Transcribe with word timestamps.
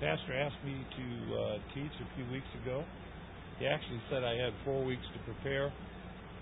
pastor 0.00 0.32
asked 0.32 0.64
me 0.64 0.80
to 0.96 1.06
uh, 1.36 1.58
teach 1.74 1.92
a 2.00 2.08
few 2.16 2.24
weeks 2.32 2.48
ago. 2.62 2.82
He 3.58 3.66
actually 3.66 4.00
said 4.08 4.24
I 4.24 4.32
had 4.32 4.52
four 4.64 4.82
weeks 4.82 5.04
to 5.12 5.32
prepare, 5.32 5.68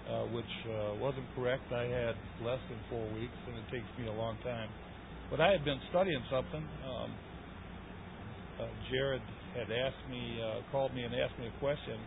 uh, 0.08 0.30
which 0.30 0.52
uh, 0.70 0.94
wasn't 1.02 1.26
correct. 1.34 1.66
I 1.72 1.82
had 1.82 2.14
less 2.46 2.60
than 2.70 2.78
four 2.88 3.04
weeks, 3.18 3.34
and 3.48 3.56
it 3.58 3.66
takes 3.70 3.90
me 3.98 4.06
a 4.06 4.12
long 4.12 4.38
time. 4.44 4.70
But 5.30 5.40
I 5.40 5.50
had 5.50 5.64
been 5.64 5.80
studying 5.90 6.22
something. 6.30 6.64
Um, 6.86 7.10
uh, 8.60 8.66
Jared 8.90 9.22
had 9.54 9.66
asked 9.72 10.10
me, 10.10 10.38
uh, 10.40 10.60
called 10.70 10.94
me, 10.94 11.02
and 11.02 11.12
asked 11.14 11.38
me 11.38 11.48
a 11.48 11.60
question 11.60 11.98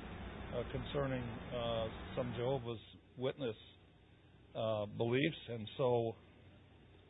uh, 0.55 0.63
concerning 0.71 1.23
uh, 1.53 1.87
some 2.15 2.33
Jehovah's 2.37 2.79
Witness 3.17 3.55
uh, 4.55 4.85
beliefs, 4.97 5.37
and 5.49 5.67
so 5.77 6.15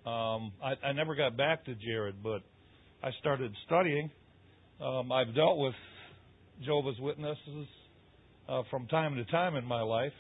um, 0.10 0.52
I, 0.64 0.74
I 0.84 0.94
never 0.94 1.16
got 1.16 1.38
back 1.38 1.64
to 1.66 1.76
Jared, 1.76 2.22
but 2.24 2.42
I 3.04 3.12
started 3.20 3.54
studying. 3.68 4.10
Um, 4.82 5.12
I've 5.12 5.36
dealt 5.36 5.60
with 5.60 5.76
Jehovah's 6.66 7.00
Witnesses 7.00 7.68
uh, 8.50 8.64
from 8.72 8.88
time 8.88 9.16
to 9.16 9.26
time 9.26 9.56
in 9.56 9.64
my 9.64 9.82
life, 9.82 10.14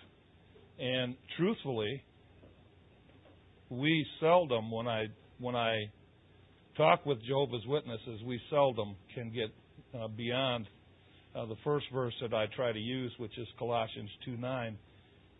and 0.77 1.15
truthfully, 1.35 2.03
we 3.71 4.05
seldom, 4.19 4.69
when 4.69 4.87
I 4.87 5.07
when 5.39 5.55
I 5.55 5.89
talk 6.77 7.07
with 7.07 7.23
Jehovah's 7.23 7.65
Witnesses, 7.65 8.21
we 8.23 8.39
seldom 8.51 8.95
can 9.15 9.31
get 9.31 9.49
uh, 9.99 10.07
beyond 10.09 10.67
uh, 11.35 11.47
the 11.47 11.55
first 11.63 11.87
verse 11.91 12.13
that 12.21 12.35
I 12.35 12.45
try 12.55 12.71
to 12.71 12.79
use, 12.79 13.11
which 13.17 13.35
is 13.39 13.47
Colossians 13.57 14.11
2:9, 14.27 14.75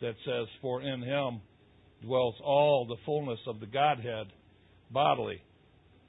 that 0.01 0.15
says, 0.25 0.47
"For 0.63 0.81
in 0.81 0.99
Him 0.99 1.41
dwells 2.01 2.35
all 2.43 2.87
the 2.87 2.97
fullness 3.05 3.39
of 3.45 3.59
the 3.59 3.67
Godhead 3.67 4.33
bodily." 4.89 5.43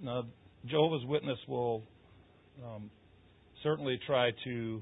Now, 0.00 0.24
Jehovah's 0.64 1.04
Witness 1.04 1.38
will 1.46 1.82
um, 2.64 2.90
certainly 3.62 3.98
try 4.06 4.30
to 4.44 4.80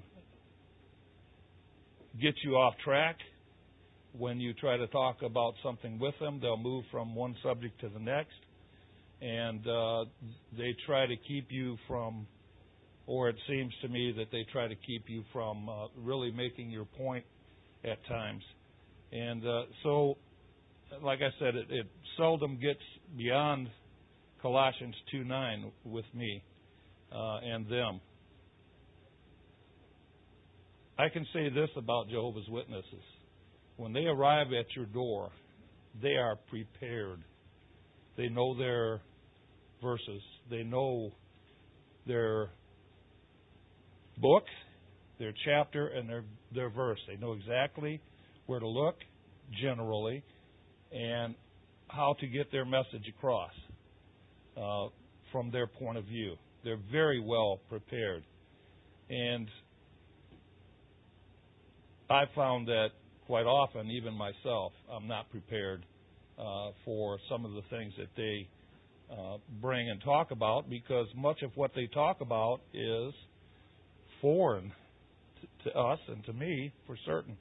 get 2.21 2.35
you 2.45 2.57
off 2.57 2.75
track 2.85 3.17
when 4.19 4.41
you 4.41 4.53
try 4.55 4.77
to 4.77 4.87
talk 4.89 5.23
about 5.23 5.55
something 5.63 5.99
with 5.99 6.15
them. 6.21 6.41
They'll 6.41 6.57
move 6.57 6.85
from 6.91 7.15
one 7.15 7.37
subject 7.43 7.81
to 7.81 7.89
the 7.89 8.01
next, 8.01 8.39
and 9.21 9.67
uh, 9.67 10.05
they 10.57 10.75
try 10.87 11.07
to 11.07 11.17
keep 11.17 11.47
you 11.51 11.77
from, 11.87 12.27
or 13.07 13.29
it 13.29 13.37
seems 13.49 13.73
to 13.83 13.89
me 13.89 14.13
that 14.17 14.31
they 14.33 14.45
try 14.53 14.67
to 14.69 14.75
keep 14.75 15.05
you 15.09 15.23
from 15.33 15.69
uh, 15.69 15.87
really 15.99 16.31
making 16.33 16.71
your 16.71 16.85
point 16.85 17.25
at 17.85 18.05
times. 18.07 18.43
And 19.13 19.47
uh, 19.47 19.63
so, 19.83 20.17
like 21.03 21.21
I 21.21 21.31
said, 21.39 21.55
it, 21.55 21.67
it 21.71 21.87
seldom 22.17 22.59
gets 22.61 22.81
beyond 23.17 23.69
Colossians 24.43 24.95
2:9 25.15 25.71
with 25.85 26.05
me 26.15 26.43
uh, 27.13 27.39
and 27.43 27.67
them. 27.67 28.01
I 31.01 31.09
can 31.09 31.27
say 31.33 31.49
this 31.49 31.71
about 31.77 32.11
Jehovah's 32.11 32.49
Witnesses. 32.49 33.05
When 33.77 33.95
they 33.95 34.05
arrive 34.05 34.49
at 34.49 34.67
your 34.77 34.85
door, 34.85 35.31
they 36.03 36.17
are 36.17 36.37
prepared. 36.51 37.25
They 38.19 38.29
know 38.29 38.55
their 38.59 39.01
verses. 39.83 40.21
They 40.51 40.63
know 40.63 41.13
their 42.07 42.51
book, 44.19 44.45
their 45.19 45.33
chapter, 45.47 45.87
and 45.89 46.07
their, 46.07 46.25
their 46.55 46.69
verse. 46.69 46.99
They 47.09 47.17
know 47.17 47.33
exactly 47.33 48.03
where 48.45 48.61
to 48.61 48.69
look, 48.69 48.97
generally, 49.63 50.23
and 50.93 51.35
how 51.89 52.15
to 52.21 52.27
get 52.27 52.53
their 52.53 52.67
message 52.67 53.09
across 53.17 53.53
uh, 54.55 54.89
from 55.33 55.51
their 55.51 55.67
point 55.67 55.97
of 55.97 56.05
view. 56.05 56.35
They're 56.63 56.83
very 56.93 57.21
well 57.21 57.61
prepared. 57.71 58.23
And 59.09 59.49
I 62.11 62.25
found 62.35 62.67
that 62.67 62.89
quite 63.27 63.47
often, 63.47 63.89
even 63.89 64.15
myself, 64.15 64.73
I'm 64.91 65.07
not 65.07 65.31
prepared 65.31 65.87
uh, 66.37 66.71
for 66.85 67.19
some 67.31 67.45
of 67.45 67.53
the 67.53 67.63
things 67.71 67.93
that 67.99 68.09
they 68.17 68.49
uh, 69.13 69.37
bring 69.61 69.89
and 69.89 70.03
talk 70.03 70.33
about 70.33 70.69
because 70.69 71.07
much 71.17 71.43
of 71.43 71.53
what 71.55 71.71
they 71.77 71.87
talk 71.87 72.21
about 72.21 72.61
is 72.75 73.15
foreign 74.21 74.73
to, 75.41 75.71
to 75.71 75.79
us 75.79 76.01
and 76.09 76.25
to 76.25 76.33
me 76.33 76.73
for 76.85 76.97
certain. 77.07 77.37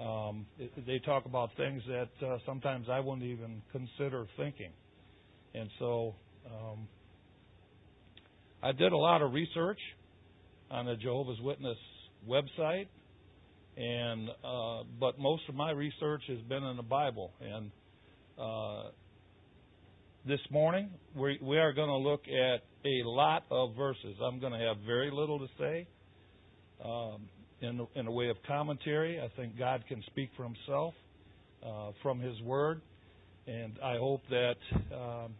Um, 0.00 0.46
it, 0.60 0.70
they 0.86 1.00
talk 1.00 1.26
about 1.26 1.50
things 1.56 1.82
that 1.88 2.26
uh, 2.26 2.38
sometimes 2.46 2.86
I 2.88 3.00
wouldn't 3.00 3.26
even 3.26 3.60
consider 3.72 4.26
thinking. 4.36 4.70
And 5.52 5.68
so 5.80 6.14
um, 6.46 6.86
I 8.62 8.70
did 8.70 8.92
a 8.92 8.96
lot 8.96 9.20
of 9.20 9.32
research 9.32 9.80
on 10.70 10.86
the 10.86 10.94
Jehovah's 10.94 11.40
Witness 11.40 11.76
website 12.28 12.86
and 13.80 14.28
uh, 14.44 14.82
but 14.98 15.18
most 15.18 15.42
of 15.48 15.54
my 15.54 15.70
research 15.70 16.22
has 16.28 16.38
been 16.48 16.62
in 16.62 16.76
the 16.76 16.82
Bible. 16.82 17.32
And 17.40 17.70
uh, 18.38 18.90
this 20.26 20.40
morning 20.50 20.90
we 21.14 21.38
we 21.40 21.56
are 21.58 21.72
going 21.72 21.88
to 21.88 21.96
look 21.96 22.22
at 22.28 22.62
a 22.84 23.08
lot 23.08 23.44
of 23.50 23.74
verses. 23.76 24.16
I'm 24.22 24.38
going 24.38 24.52
to 24.52 24.58
have 24.58 24.76
very 24.86 25.10
little 25.10 25.38
to 25.38 25.46
say 25.58 25.86
um, 26.84 27.22
in 27.62 27.86
in 27.94 28.06
a 28.06 28.12
way 28.12 28.28
of 28.28 28.36
commentary. 28.46 29.18
I 29.18 29.28
think 29.34 29.58
God 29.58 29.84
can 29.88 30.02
speak 30.08 30.28
for 30.36 30.44
Himself 30.44 30.94
uh, 31.66 31.92
from 32.02 32.20
His 32.20 32.38
Word, 32.42 32.82
and 33.46 33.78
I 33.82 33.96
hope 33.96 34.22
that. 34.30 34.56
Um, 34.94 35.34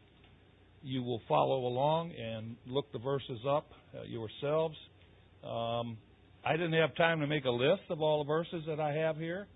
you 0.83 1.03
will 1.03 1.21
follow 1.29 1.67
along 1.67 2.11
and 2.13 2.57
look 2.67 2.91
the 2.91 2.99
verses 2.99 3.41
up 3.47 3.67
uh, 3.95 4.03
yourselves. 4.05 4.75
Um, 5.45 5.99
I 6.45 6.53
didn't 6.53 6.73
have 6.73 6.95
time 6.95 7.21
to 7.21 7.27
make 7.27 7.45
a 7.45 7.51
list 7.51 7.83
of 7.91 8.01
all 8.01 8.25
the 8.25 8.29
verses 8.29 8.65
that 8.67 8.81
I 8.81 8.93
have 8.93 9.17
here, 9.17 9.47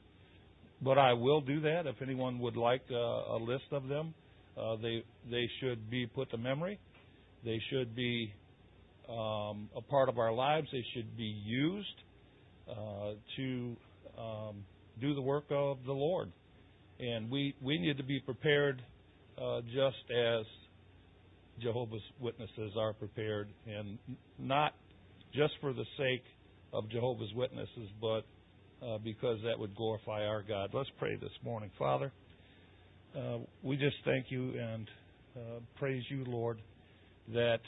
but 0.83 0.99
I 0.99 1.15
will 1.15 1.41
do 1.41 1.61
that 1.63 1.87
if 1.87 2.03
anyone 2.03 2.39
would 2.41 2.57
like 2.57 2.83
uh, 2.91 2.95
a 2.97 3.39
list 3.41 3.65
of 3.73 3.89
them. 3.89 4.15
Uh, 4.57 4.77
they 4.77 5.03
they 5.31 5.49
should 5.61 5.91
be 5.91 6.07
put 6.07 6.31
to 6.31 6.37
memory. 6.39 6.79
They 7.45 7.59
should 7.71 7.97
be 7.97 8.33
um, 9.09 9.71
a 9.75 9.81
part 9.89 10.09
of 10.09 10.19
our 10.19 10.33
lives. 10.33 10.69
They 10.73 10.85
should 10.95 11.17
be 11.17 11.43
used 11.45 11.89
uh, 12.71 13.13
to 13.37 13.77
um, 14.19 14.65
do 15.01 15.15
the 15.15 15.23
work 15.23 15.45
of 15.51 15.79
the 15.87 15.93
Lord, 15.93 16.31
and 17.01 17.31
we 17.31 17.55
we 17.63 17.79
need 17.79 17.97
to 17.97 18.05
be 18.05 18.21
prepared 18.21 18.83
uh, 19.41 19.63
just 19.63 20.11
as 20.15 20.45
Jehovah's 21.63 22.03
Witnesses 22.21 22.73
are 22.79 22.93
prepared, 22.93 23.49
and 23.67 23.99
not 24.39 24.75
just 25.33 25.55
for 25.61 25.73
the 25.73 25.85
sake 25.97 26.25
of 26.75 26.91
Jehovah's 26.91 27.33
Witnesses, 27.35 27.89
but 28.01 28.23
uh, 28.85 28.99
because 28.99 29.39
that 29.45 29.59
would 29.59 29.75
glorify 29.77 30.27
our 30.27 30.43
God. 30.43 30.71
Let's 30.75 30.91
pray 30.99 31.17
this 31.17 31.31
morning. 31.45 31.71
Father, 31.79 32.13
uh, 33.17 33.39
we 33.63 33.77
just 33.77 33.97
thank 34.05 34.27
you 34.29 34.51
and 34.59 34.91
uh, 35.37 35.61
praise 35.79 36.03
you, 36.11 36.25
Lord, 36.27 36.61
that 37.33 37.61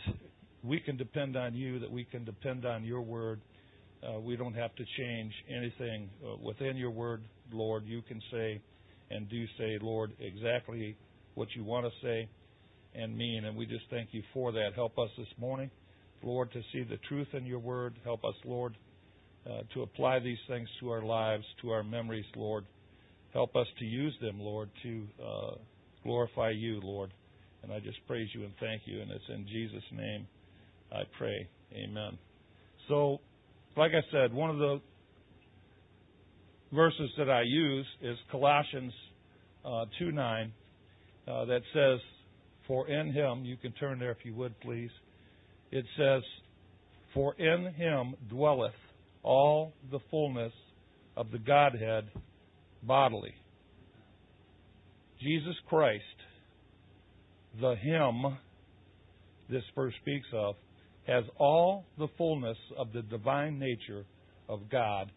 we 0.65 0.81
can 0.81 0.97
depend 0.97 1.37
on 1.37 1.55
you, 1.55 1.78
that 1.78 1.91
we 1.91 2.05
can 2.05 2.25
depend 2.25 2.67
on 2.67 2.84
your 2.84 3.00
word. 3.00 3.41
Uh, 4.06 4.19
we 4.19 4.37
don't 4.37 4.55
have 4.55 4.75
to 4.75 4.84
change 4.99 5.33
anything 5.49 6.11
uh, 6.25 6.37
within 6.43 6.77
your 6.77 6.91
word, 6.91 7.23
Lord. 7.53 7.84
You 7.87 8.03
can 8.03 8.21
say 8.33 8.61
and 9.11 9.28
do 9.28 9.44
say, 9.56 9.78
Lord, 9.81 10.12
exactly 10.19 10.97
what 11.34 11.49
you 11.55 11.62
want 11.62 11.87
to 11.87 11.93
say 12.06 12.28
and 12.94 13.17
mean. 13.17 13.44
And 13.44 13.56
we 13.56 13.67
just 13.67 13.84
thank 13.88 14.09
you 14.11 14.23
for 14.34 14.50
that. 14.53 14.71
Help 14.75 14.99
us 14.99 15.11
this 15.17 15.28
morning, 15.38 15.71
Lord, 16.23 16.50
to 16.53 16.61
see 16.73 16.83
the 16.83 16.99
truth 17.09 17.28
in 17.34 17.47
your 17.47 17.61
word. 17.61 17.94
Help 18.05 18.25
us, 18.25 18.34
Lord, 18.44 18.77
uh, 19.49 19.62
to 19.75 19.83
apply 19.83 20.19
these 20.19 20.39
things 20.49 20.69
to 20.81 20.91
our 20.91 21.03
lives, 21.03 21.45
to 21.62 21.71
our 21.71 21.83
memories, 21.83 22.25
Lord. 22.34 22.65
Help 23.33 23.55
us 23.55 23.67
to 23.79 23.84
use 23.84 24.15
them, 24.21 24.41
Lord, 24.41 24.71
to 24.83 25.05
uh, 25.25 25.55
glorify 26.03 26.51
you, 26.51 26.81
Lord. 26.83 27.12
And 27.62 27.73
I 27.73 27.81
just 27.81 27.99
praise 28.06 28.29
you 28.33 28.45
and 28.45 28.53
thank 28.61 28.83
you. 28.87 29.01
And 29.01 29.11
it's 29.11 29.25
in 29.29 29.47
Jesus' 29.47 29.85
name 29.93 30.27
I 30.93 31.03
pray. 31.19 31.49
Amen. 31.75 32.19
So, 32.88 33.20
like 33.76 33.93
I 33.93 34.03
said, 34.11 34.32
one 34.32 34.50
of 34.50 34.59
the 34.59 34.81
verses 36.73 37.11
that 37.19 37.29
I 37.29 37.43
use 37.43 37.87
is 38.03 38.17
Colossians 38.31 38.93
uh, 39.65 39.85
2 39.99 40.12
9 40.12 40.53
uh, 41.29 41.44
that 41.47 41.61
says, 41.75 42.00
For 42.67 42.88
in 42.88 43.12
him, 43.12 43.44
you 43.44 43.56
can 43.56 43.73
turn 43.73 43.99
there 43.99 44.12
if 44.12 44.19
you 44.25 44.35
would, 44.35 44.59
please. 44.61 44.91
It 45.73 45.85
says, 45.97 46.23
For 47.15 47.35
in 47.35 47.73
him 47.75 48.15
dwelleth 48.29 48.73
all 49.26 49.75
the 49.90 49.99
fullness 50.11 50.52
of 51.17 51.31
the 51.32 51.38
Godhead 51.38 52.05
bodily. 52.82 53.34
Jesus 55.20 55.56
Christ, 55.69 56.02
the 57.61 57.75
Him 57.75 58.38
this 59.49 59.62
verse 59.75 59.94
speaks 60.00 60.26
of, 60.32 60.55
has 61.06 61.25
all 61.38 61.84
the 61.99 62.08
fullness 62.19 62.56
of 62.76 62.93
the 62.93 63.02
divine 63.02 63.58
nature 63.58 64.05
of 64.49 64.69
God 64.70 65.11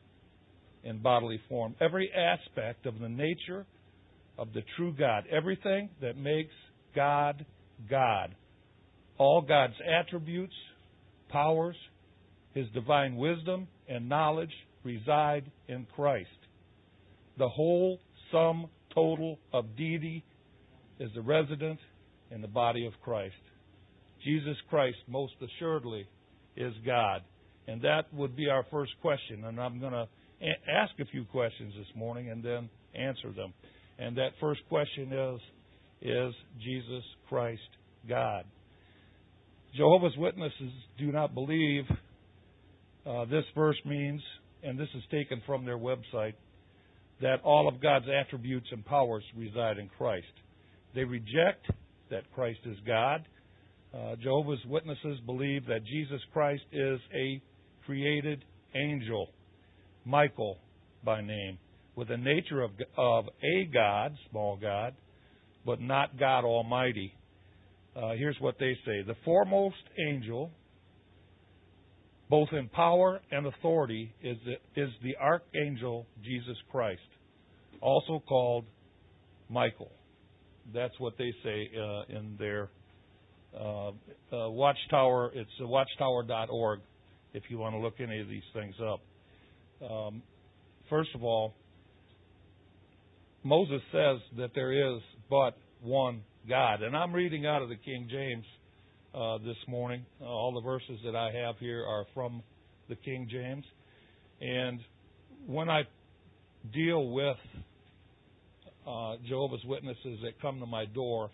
in 0.83 0.99
bodily 0.99 1.39
form. 1.49 1.75
Every 1.81 2.11
aspect 2.11 2.85
of 2.85 2.99
the 2.99 3.09
nature 3.09 3.65
of 4.37 4.53
the 4.53 4.61
true 4.77 4.93
God, 4.97 5.25
everything 5.31 5.89
that 6.01 6.15
makes 6.17 6.53
God 6.95 7.45
God, 7.89 8.35
all 9.17 9.41
God's 9.41 9.73
attributes, 9.99 10.53
powers, 11.29 11.75
his 12.59 12.69
divine 12.73 13.15
wisdom 13.15 13.67
and 13.87 14.09
knowledge 14.09 14.51
reside 14.83 15.49
in 15.67 15.87
Christ. 15.95 16.27
The 17.37 17.47
whole 17.47 17.99
sum 18.31 18.67
total 18.93 19.39
of 19.53 19.77
deity 19.77 20.23
is 20.99 21.09
the 21.15 21.21
resident 21.21 21.79
in 22.31 22.41
the 22.41 22.47
body 22.47 22.85
of 22.85 22.93
Christ. 23.01 23.35
Jesus 24.23 24.57
Christ, 24.69 24.97
most 25.07 25.33
assuredly, 25.41 26.05
is 26.57 26.73
God. 26.85 27.21
And 27.67 27.81
that 27.83 28.13
would 28.13 28.35
be 28.35 28.49
our 28.49 28.65
first 28.69 28.91
question. 29.01 29.45
And 29.45 29.59
I'm 29.59 29.79
going 29.79 29.93
to 29.93 30.07
ask 30.69 30.91
a 30.99 31.05
few 31.05 31.23
questions 31.25 31.73
this 31.77 31.87
morning 31.95 32.29
and 32.29 32.43
then 32.43 32.69
answer 32.93 33.31
them. 33.31 33.53
And 33.97 34.17
that 34.17 34.31
first 34.41 34.61
question 34.67 35.13
is 35.13 35.39
Is 36.01 36.33
Jesus 36.61 37.03
Christ 37.29 37.61
God? 38.07 38.43
Jehovah's 39.75 40.17
Witnesses 40.17 40.73
do 40.97 41.11
not 41.11 41.33
believe 41.33 41.83
uh, 43.05 43.25
this 43.25 43.45
verse 43.55 43.77
means, 43.85 44.21
and 44.63 44.79
this 44.79 44.89
is 44.95 45.03
taken 45.11 45.41
from 45.45 45.65
their 45.65 45.77
website, 45.77 46.33
that 47.21 47.41
all 47.43 47.67
of 47.67 47.81
God's 47.81 48.05
attributes 48.07 48.67
and 48.71 48.85
powers 48.85 49.23
reside 49.35 49.77
in 49.77 49.89
Christ. 49.97 50.27
They 50.95 51.03
reject 51.03 51.69
that 52.09 52.31
Christ 52.33 52.59
is 52.65 52.77
God. 52.85 53.25
Uh, 53.93 54.15
Jehovah's 54.21 54.63
Witnesses 54.67 55.19
believe 55.25 55.65
that 55.67 55.83
Jesus 55.85 56.21
Christ 56.31 56.63
is 56.71 56.99
a 57.13 57.41
created 57.85 58.43
angel, 58.75 59.29
Michael 60.05 60.57
by 61.03 61.21
name, 61.21 61.57
with 61.95 62.07
the 62.09 62.17
nature 62.17 62.61
of, 62.61 62.71
of 62.97 63.25
a 63.43 63.65
God, 63.73 64.15
small 64.29 64.57
God, 64.57 64.93
but 65.65 65.81
not 65.81 66.17
God 66.19 66.45
Almighty. 66.45 67.13
Uh, 67.95 68.11
here's 68.17 68.37
what 68.39 68.55
they 68.59 68.77
say 68.85 69.01
The 69.01 69.15
foremost 69.25 69.75
angel, 70.07 70.51
both 72.29 72.49
in 72.51 72.69
power 72.69 73.21
and 73.31 73.47
authority, 73.47 74.13
is 74.21 74.37
the, 74.45 74.81
is 74.81 74.89
the 75.03 75.15
archangel 75.17 76.05
Jesus 76.23 76.57
Christ, 76.71 77.01
also 77.81 78.21
called 78.27 78.65
Michael. 79.49 79.91
That's 80.73 80.93
what 80.99 81.17
they 81.17 81.33
say 81.43 81.69
uh, 81.75 82.17
in 82.17 82.35
their 82.37 82.69
uh, 83.59 83.89
uh, 83.89 83.91
Watchtower. 84.31 85.31
It's 85.33 85.49
watchtower.org 85.59 86.81
if 87.33 87.43
you 87.49 87.57
want 87.57 87.73
to 87.75 87.79
look 87.79 87.95
any 87.99 88.19
of 88.19 88.27
these 88.27 88.43
things 88.53 88.75
up. 88.79 89.89
Um, 89.89 90.21
first 90.89 91.09
of 91.15 91.23
all, 91.23 91.55
Moses 93.43 93.81
says 93.91 94.17
that 94.37 94.51
there 94.53 94.71
is 94.71 95.01
but 95.29 95.57
one 95.81 96.21
God. 96.47 96.83
And 96.83 96.95
I'm 96.95 97.13
reading 97.13 97.45
out 97.45 97.61
of 97.61 97.69
the 97.69 97.75
King 97.75 98.07
James 98.11 98.45
uh, 99.13 99.37
this 99.39 99.57
morning. 99.67 100.05
Uh, 100.21 100.25
all 100.25 100.53
the 100.53 100.61
verses 100.61 100.99
that 101.05 101.15
I 101.15 101.31
have 101.31 101.57
here 101.59 101.85
are 101.85 102.05
from 102.13 102.43
the 102.87 102.95
King 102.95 103.27
James. 103.29 103.65
And 104.41 104.79
when 105.45 105.69
I 105.69 105.83
deal 106.73 107.09
with 107.09 107.37
uh, 108.87 109.15
Jehovah's 109.27 109.63
Witnesses 109.65 110.19
that 110.23 110.41
come 110.41 110.59
to 110.59 110.65
my 110.65 110.85
door, 110.85 111.29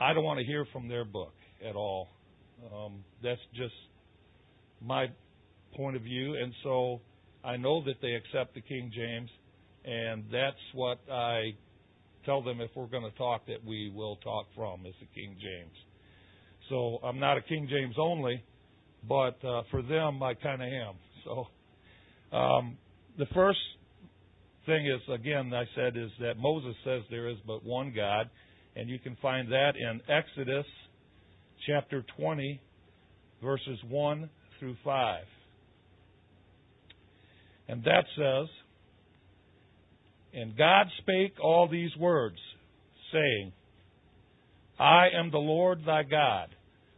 I 0.00 0.12
don't 0.14 0.24
want 0.24 0.40
to 0.40 0.46
hear 0.46 0.66
from 0.72 0.88
their 0.88 1.04
book 1.04 1.32
at 1.68 1.76
all. 1.76 2.08
Um, 2.72 3.04
that's 3.22 3.40
just 3.54 3.74
my 4.80 5.06
point 5.76 5.96
of 5.96 6.02
view, 6.02 6.34
and 6.34 6.52
so 6.62 7.00
I 7.44 7.56
know 7.56 7.82
that 7.84 7.96
they 8.00 8.12
accept 8.12 8.54
the 8.54 8.60
King 8.60 8.92
James, 8.94 9.30
and 9.84 10.24
that's 10.30 10.56
what 10.74 10.98
I 11.10 11.54
tell 12.24 12.42
them 12.42 12.60
if 12.60 12.70
we're 12.74 12.86
going 12.86 13.10
to 13.10 13.16
talk 13.18 13.46
that 13.46 13.64
we 13.64 13.92
will 13.94 14.16
talk 14.16 14.46
from 14.54 14.86
is 14.86 14.94
the 15.00 15.06
King 15.14 15.36
James. 15.40 15.76
So 16.72 17.00
I'm 17.04 17.20
not 17.20 17.36
a 17.36 17.42
King 17.42 17.68
James 17.70 17.96
only, 17.98 18.42
but 19.06 19.36
uh, 19.44 19.60
for 19.70 19.82
them 19.82 20.22
I 20.22 20.32
kind 20.32 20.62
of 20.62 20.68
am. 20.68 20.94
So 21.22 21.46
um, 22.34 22.78
the 23.18 23.26
first 23.34 23.58
thing 24.64 24.86
is 24.86 25.02
again 25.12 25.52
I 25.52 25.64
said 25.76 25.98
is 25.98 26.08
that 26.20 26.38
Moses 26.38 26.74
says 26.82 27.02
there 27.10 27.28
is 27.28 27.36
but 27.46 27.62
one 27.62 27.92
God, 27.94 28.30
and 28.74 28.88
you 28.88 28.98
can 28.98 29.18
find 29.20 29.52
that 29.52 29.72
in 29.76 30.00
Exodus 30.08 30.64
chapter 31.66 32.06
20 32.16 32.58
verses 33.42 33.78
1 33.90 34.30
through 34.58 34.76
5. 34.82 35.24
And 37.68 37.84
that 37.84 38.04
says, 38.16 38.48
And 40.32 40.56
God 40.56 40.86
spake 41.02 41.34
all 41.38 41.68
these 41.70 41.94
words, 41.98 42.38
saying, 43.12 43.52
I 44.78 45.08
am 45.18 45.30
the 45.30 45.38
Lord 45.38 45.80
thy 45.84 46.02
God, 46.02 46.48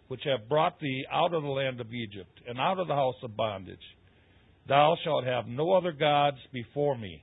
which 0.08 0.22
have 0.24 0.48
brought 0.48 0.78
thee 0.80 1.04
out 1.10 1.34
of 1.34 1.42
the 1.42 1.48
land 1.48 1.80
of 1.80 1.92
Egypt, 1.92 2.40
and 2.46 2.58
out 2.58 2.78
of 2.78 2.88
the 2.88 2.94
house 2.94 3.16
of 3.22 3.36
bondage. 3.36 3.78
Thou 4.68 4.96
shalt 5.04 5.24
have 5.24 5.46
no 5.46 5.72
other 5.72 5.92
gods 5.92 6.38
before 6.52 6.96
me. 6.96 7.22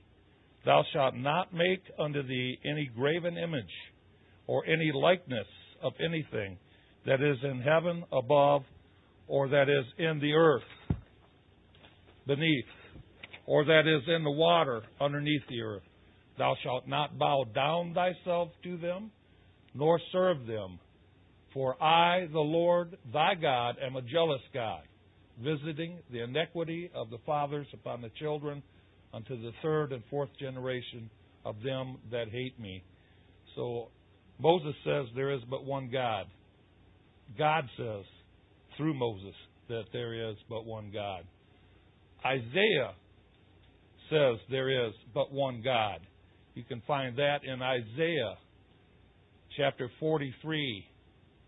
Thou 0.64 0.84
shalt 0.92 1.16
not 1.16 1.52
make 1.52 1.82
unto 1.98 2.22
thee 2.22 2.58
any 2.64 2.90
graven 2.94 3.36
image, 3.36 3.64
or 4.46 4.64
any 4.66 4.90
likeness 4.94 5.46
of 5.82 5.92
anything 6.04 6.58
that 7.06 7.20
is 7.20 7.38
in 7.42 7.60
heaven 7.60 8.04
above, 8.12 8.62
or 9.26 9.48
that 9.48 9.68
is 9.68 9.84
in 9.98 10.20
the 10.20 10.32
earth 10.32 10.62
beneath, 12.26 12.64
or 13.46 13.64
that 13.64 13.86
is 13.86 14.02
in 14.08 14.22
the 14.22 14.30
water 14.30 14.82
underneath 15.00 15.42
the 15.48 15.60
earth. 15.62 15.82
Thou 16.38 16.54
shalt 16.62 16.86
not 16.86 17.18
bow 17.18 17.44
down 17.54 17.94
thyself 17.94 18.50
to 18.64 18.76
them, 18.76 19.10
nor 19.74 20.00
serve 20.12 20.46
them. 20.46 20.78
For 21.54 21.82
I, 21.82 22.26
the 22.32 22.40
Lord 22.40 22.96
thy 23.12 23.34
God, 23.34 23.76
am 23.84 23.96
a 23.96 24.02
jealous 24.02 24.40
God, 24.54 24.82
visiting 25.42 25.98
the 26.10 26.22
iniquity 26.22 26.90
of 26.94 27.10
the 27.10 27.18
fathers 27.26 27.66
upon 27.74 28.00
the 28.00 28.10
children 28.18 28.62
unto 29.12 29.40
the 29.40 29.52
third 29.62 29.92
and 29.92 30.02
fourth 30.08 30.30
generation 30.38 31.10
of 31.44 31.56
them 31.62 31.98
that 32.10 32.28
hate 32.30 32.58
me. 32.58 32.82
So 33.54 33.88
Moses 34.38 34.74
says 34.84 35.06
there 35.14 35.32
is 35.32 35.40
but 35.50 35.64
one 35.64 35.90
God. 35.92 36.26
God 37.38 37.64
says 37.76 38.04
through 38.76 38.94
Moses 38.94 39.34
that 39.68 39.84
there 39.92 40.30
is 40.30 40.36
but 40.48 40.64
one 40.64 40.90
God. 40.92 41.24
Isaiah 42.24 42.94
says 44.08 44.38
there 44.50 44.86
is 44.86 44.92
but 45.12 45.32
one 45.32 45.60
God. 45.62 46.00
You 46.54 46.64
can 46.64 46.82
find 46.86 47.16
that 47.16 47.40
in 47.44 47.60
Isaiah 47.62 48.36
chapter 49.56 49.90
43 50.00 50.86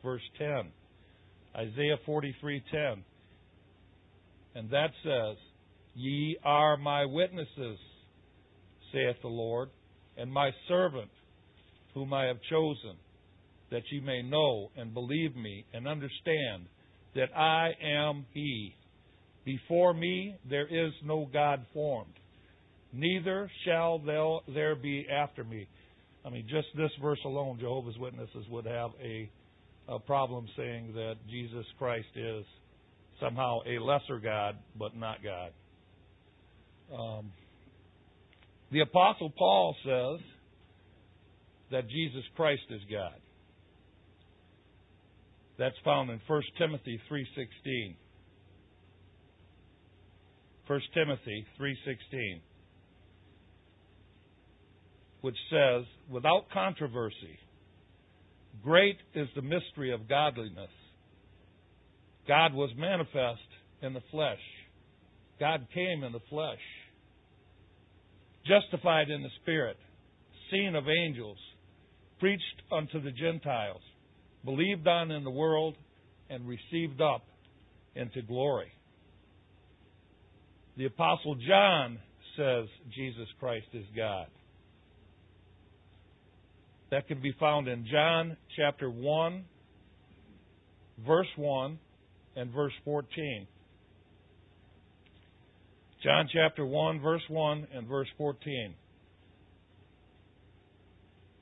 verse 0.05 0.23
10. 0.39 0.71
Isaiah 1.57 1.99
43:10. 2.07 3.03
And 4.55 4.71
that 4.71 4.91
says, 5.03 5.37
"Ye 5.95 6.37
are 6.45 6.77
my 6.77 7.05
witnesses," 7.07 7.79
saith 8.93 9.21
the 9.23 9.29
Lord, 9.29 9.71
"and 10.17 10.33
my 10.33 10.53
servant 10.69 11.11
whom 11.95 12.13
I 12.13 12.27
have 12.27 12.41
chosen, 12.43 12.97
that 13.71 13.83
ye 13.91 14.01
may 14.01 14.23
know 14.23 14.71
and 14.77 14.95
believe 14.95 15.35
me 15.35 15.65
and 15.73 15.89
understand 15.89 16.69
that 17.15 17.37
I 17.37 17.73
am 17.81 18.27
He. 18.33 18.75
Before 19.45 19.95
me 19.95 20.37
there 20.45 20.67
is 20.67 20.93
no 21.05 21.27
God 21.27 21.65
formed, 21.73 22.15
neither 22.93 23.51
shall 23.65 23.99
there 23.99 24.75
be 24.75 25.09
after 25.09 25.45
me. 25.45 25.67
I 26.25 26.31
mean, 26.31 26.47
just 26.49 26.69
this 26.77 26.91
verse 27.03 27.19
alone, 27.25 27.59
Jehovah's 27.61 27.99
Witnesses 27.99 28.47
would 28.49 28.67
have 28.67 28.91
a, 29.01 29.31
a 29.89 29.99
problem 29.99 30.47
saying 30.57 30.93
that 30.95 31.15
Jesus 31.29 31.67
Christ 31.79 32.09
is 32.17 32.45
somehow 33.21 33.61
a 33.67 33.79
lesser 33.83 34.19
God, 34.19 34.57
but 34.79 34.97
not 34.97 35.19
God. 35.23 35.53
Um, 36.93 37.33
the 38.71 38.81
Apostle 38.81 39.31
Paul 39.37 39.77
says 39.85 40.27
that 41.71 41.89
Jesus 41.89 42.25
Christ 42.37 42.63
is 42.71 42.81
God. 42.91 43.15
That's 45.59 45.77
found 45.85 46.11
in 46.11 46.21
1 46.27 46.43
Timothy 46.59 47.01
3:16. 47.09 47.97
1 50.67 50.81
Timothy 50.95 51.47
3:16 51.59 52.41
which 55.25 55.39
says, 55.49 55.87
"Without 56.11 56.51
controversy, 56.51 57.39
great 58.63 58.97
is 59.15 59.29
the 59.35 59.43
mystery 59.43 59.93
of 59.93 60.09
godliness. 60.09 60.71
God 62.27 62.55
was 62.55 62.71
manifest 62.77 63.41
in 63.83 63.93
the 63.93 64.03
flesh. 64.11 64.39
God 65.41 65.67
came 65.75 66.05
in 66.05 66.13
the 66.13 66.21
flesh. 66.31 66.59
Justified 68.47 69.11
in 69.11 69.23
the 69.23 69.31
spirit, 69.43 69.77
seen 70.51 70.75
of 70.75 70.85
angels, 70.89 71.39
preached 72.21 72.63
unto 72.71 73.03
the 73.03 73.11
Gentiles, 73.11 73.81
believed 74.45 74.87
on 74.87 75.11
in 75.11 75.25
the 75.25 75.31
world, 75.31 75.75
and 76.31 76.47
received 76.47 77.01
up 77.01 77.23
into 77.95 78.23
glory. 78.23 78.73
The 80.77 80.87
Apostle 80.87 81.37
John 81.47 81.99
says 82.37 82.67
Jesus 82.95 83.29
Christ 83.39 83.67
is 83.73 83.85
God. 83.97 84.27
That 86.95 87.09
can 87.09 87.21
be 87.21 87.35
found 87.41 87.67
in 87.67 87.85
John 87.91 88.37
chapter 88.57 88.89
1, 88.89 89.45
verse 91.05 91.27
1, 91.35 91.77
and 92.37 92.53
verse 92.53 92.73
14. 92.85 93.49
John 96.05 96.29
chapter 96.33 96.65
1, 96.65 97.01
verse 97.01 97.23
1 97.29 97.67
and 97.75 97.89
verse 97.89 98.07
14. 98.17 98.75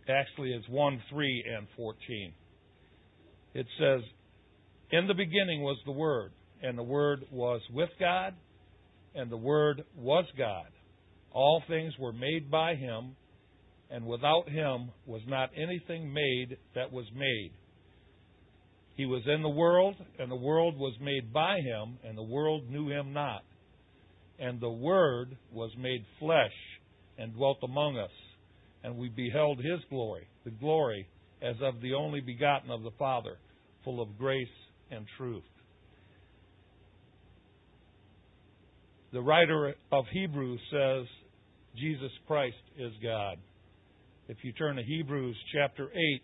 Actually, 0.09 0.55
it's 0.55 0.67
1, 0.71 1.03
3, 1.11 1.45
and 1.59 1.67
14. 1.77 2.33
It 3.53 3.67
says, 3.79 4.01
In 4.91 5.07
the 5.07 5.13
beginning 5.13 5.61
was 5.61 5.77
the 5.85 5.93
Word, 5.93 6.33
and 6.63 6.79
the 6.79 6.83
Word 6.83 7.27
was 7.31 7.61
with 7.71 7.91
God, 8.01 8.33
and 9.15 9.31
the 9.31 9.37
Word 9.37 9.85
was 9.99 10.25
God. 10.39 10.69
All 11.31 11.63
things 11.69 11.93
were 11.99 12.15
made 12.15 12.51
by 12.51 12.75
Him, 12.75 13.17
and 13.93 14.07
without 14.07 14.49
Him 14.49 14.91
was 15.07 15.21
not 15.29 15.51
anything 15.55 16.13
made 16.13 16.57
that 16.75 16.91
was 16.91 17.05
made. 17.15 17.53
He 18.97 19.05
was 19.05 19.23
in 19.27 19.43
the 19.43 19.49
world, 19.49 19.97
and 20.19 20.31
the 20.31 20.37
world 20.37 20.79
was 20.79 20.95
made 21.01 21.33
by 21.33 21.59
Him, 21.61 21.99
and 22.03 22.17
the 22.17 22.23
world 22.23 22.69
knew 22.71 22.89
Him 22.89 23.13
not. 23.13 23.45
And 24.39 24.61
the 24.61 24.71
Word 24.71 25.37
was 25.53 25.71
made 25.79 26.05
flesh 26.19 26.53
and 27.19 27.35
dwelt 27.35 27.59
among 27.63 27.99
us, 27.99 28.11
and 28.83 28.97
we 28.97 29.11
beheld 29.11 29.59
His 29.59 29.81
glory, 29.91 30.27
the 30.45 30.51
glory 30.51 31.07
as 31.43 31.57
of 31.63 31.81
the 31.83 31.93
only 31.93 32.21
begotten 32.21 32.71
of 32.71 32.83
the 32.83 32.91
Father, 32.99 33.37
full 33.85 34.01
of 34.01 34.19
grace 34.19 34.47
and 34.91 35.05
truth. 35.19 35.43
The 39.13 39.21
writer 39.21 39.75
of 39.91 40.05
Hebrews 40.13 40.61
says 40.71 41.07
Jesus 41.77 42.13
Christ 42.27 42.57
is 42.79 42.93
God. 43.03 43.37
If 44.33 44.39
you 44.45 44.53
turn 44.53 44.77
to 44.77 44.83
Hebrews 44.83 45.37
chapter 45.55 45.91
8, 45.93 46.23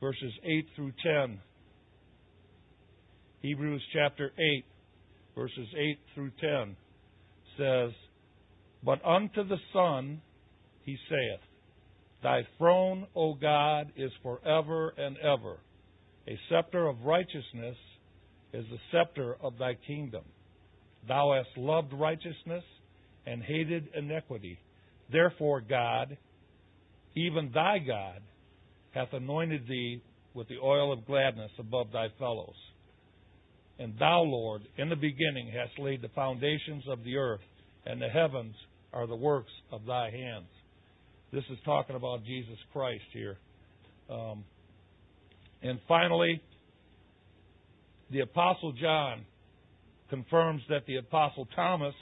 verses 0.00 0.32
8 0.44 0.66
through 0.76 0.92
10, 1.02 1.40
Hebrews 3.42 3.82
chapter 3.92 4.30
8, 4.38 4.64
verses 5.34 5.66
8 5.76 5.98
through 6.14 6.30
10 6.40 6.76
says, 7.58 7.90
But 8.84 9.04
unto 9.04 9.42
the 9.42 9.56
Son 9.72 10.22
he 10.84 10.96
saith, 11.08 11.40
Thy 12.22 12.46
throne, 12.58 13.08
O 13.16 13.34
God, 13.34 13.90
is 13.96 14.12
forever 14.22 14.94
and 14.96 15.16
ever. 15.18 15.56
A 16.28 16.38
scepter 16.48 16.86
of 16.86 17.02
righteousness 17.04 17.76
is 18.52 18.64
the 18.70 18.78
scepter 18.92 19.36
of 19.42 19.58
thy 19.58 19.74
kingdom. 19.84 20.22
Thou 21.08 21.34
hast 21.36 21.58
loved 21.58 21.92
righteousness 21.92 22.62
and 23.26 23.42
hated 23.42 23.88
iniquity. 23.96 24.60
Therefore, 25.10 25.60
God, 25.60 26.16
even 27.14 27.50
thy 27.52 27.78
God, 27.78 28.20
hath 28.92 29.12
anointed 29.12 29.66
thee 29.68 30.02
with 30.34 30.48
the 30.48 30.58
oil 30.62 30.92
of 30.92 31.06
gladness 31.06 31.50
above 31.58 31.88
thy 31.92 32.08
fellows. 32.18 32.54
And 33.78 33.94
thou, 33.98 34.20
Lord, 34.20 34.62
in 34.76 34.88
the 34.88 34.96
beginning 34.96 35.50
hast 35.52 35.78
laid 35.78 36.02
the 36.02 36.08
foundations 36.08 36.84
of 36.88 37.02
the 37.04 37.16
earth, 37.16 37.40
and 37.86 38.00
the 38.00 38.08
heavens 38.08 38.54
are 38.92 39.06
the 39.06 39.16
works 39.16 39.52
of 39.72 39.86
thy 39.86 40.10
hands. 40.10 40.48
This 41.32 41.44
is 41.50 41.58
talking 41.64 41.96
about 41.96 42.24
Jesus 42.24 42.58
Christ 42.72 43.04
here. 43.12 43.38
Um, 44.10 44.44
and 45.62 45.78
finally, 45.86 46.42
the 48.10 48.20
Apostle 48.20 48.72
John 48.72 49.24
confirms 50.08 50.62
that 50.68 50.84
the 50.86 50.96
Apostle 50.96 51.46
Thomas 51.54 51.94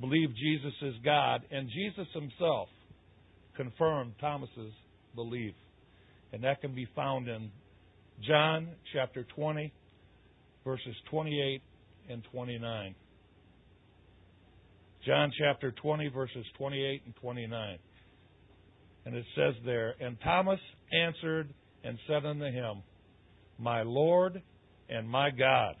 believed 0.00 0.34
Jesus 0.36 0.72
is 0.82 0.94
God, 1.04 1.42
and 1.50 1.68
Jesus 1.68 2.06
himself 2.14 2.68
confirmed 3.56 4.12
Thomas's 4.20 4.72
belief. 5.14 5.54
And 6.32 6.44
that 6.44 6.60
can 6.60 6.74
be 6.74 6.86
found 6.94 7.28
in 7.28 7.50
John 8.26 8.68
chapter 8.92 9.26
20, 9.34 9.72
verses 10.64 10.94
28 11.10 11.62
and 12.10 12.22
29. 12.32 12.94
John 15.04 15.30
chapter 15.38 15.72
20, 15.72 16.08
verses 16.08 16.44
28 16.58 17.02
and 17.04 17.14
29. 17.16 17.78
And 19.04 19.14
it 19.14 19.24
says 19.36 19.54
there, 19.64 19.94
And 20.00 20.16
Thomas 20.22 20.58
answered 20.92 21.48
and 21.84 21.96
said 22.08 22.26
unto 22.26 22.46
him, 22.46 22.82
My 23.58 23.82
Lord 23.82 24.42
and 24.88 25.08
my 25.08 25.30
God. 25.30 25.76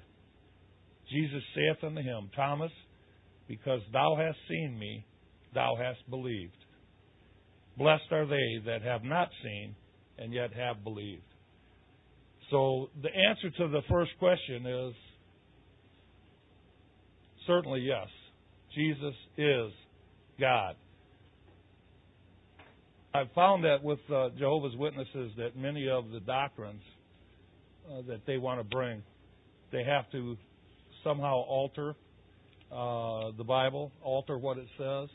Jesus 1.10 1.42
saith 1.54 1.82
unto 1.84 2.02
him, 2.02 2.30
Thomas, 2.36 2.70
because 3.48 3.80
thou 3.92 4.16
hast 4.16 4.38
seen 4.48 4.78
me, 4.78 5.04
thou 5.54 5.76
hast 5.76 6.08
believed. 6.08 6.56
Blessed 7.76 8.10
are 8.10 8.26
they 8.26 8.60
that 8.66 8.82
have 8.82 9.04
not 9.04 9.28
seen 9.42 9.74
and 10.18 10.32
yet 10.32 10.52
have 10.54 10.82
believed. 10.82 11.22
So 12.50 12.90
the 13.02 13.08
answer 13.08 13.50
to 13.58 13.68
the 13.68 13.82
first 13.90 14.12
question 14.18 14.66
is 14.66 14.94
certainly 17.46 17.80
yes. 17.80 18.08
Jesus 18.74 19.14
is 19.36 19.72
God. 20.38 20.76
I've 23.14 23.32
found 23.34 23.64
that 23.64 23.82
with 23.82 23.98
uh, 24.12 24.28
Jehovah's 24.38 24.76
Witnesses 24.76 25.32
that 25.38 25.56
many 25.56 25.88
of 25.88 26.10
the 26.10 26.20
doctrines 26.20 26.82
uh, 27.90 28.02
that 28.08 28.26
they 28.26 28.36
want 28.36 28.60
to 28.60 28.64
bring, 28.64 29.02
they 29.72 29.82
have 29.84 30.10
to 30.12 30.36
somehow 31.02 31.36
alter 31.36 31.94
uh, 32.70 33.30
the 33.38 33.44
Bible, 33.44 33.90
alter 34.02 34.36
what 34.36 34.58
it 34.58 34.66
says, 34.76 35.08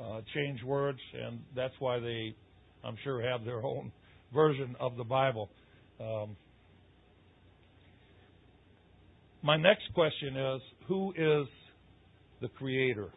uh, 0.00 0.20
change 0.34 0.62
words, 0.62 0.98
and 1.12 1.40
that's 1.54 1.74
why 1.78 1.98
they, 2.00 2.34
I'm 2.84 2.96
sure, 3.04 3.22
have 3.22 3.44
their 3.44 3.64
own 3.64 3.92
version 4.34 4.76
of 4.80 4.96
the 4.96 5.04
Bible. 5.04 5.50
Um, 6.00 6.36
my 9.42 9.56
next 9.56 9.84
question 9.94 10.36
is 10.36 10.60
Who 10.88 11.10
is 11.10 11.46
the 12.40 12.48
Creator? 12.48 13.10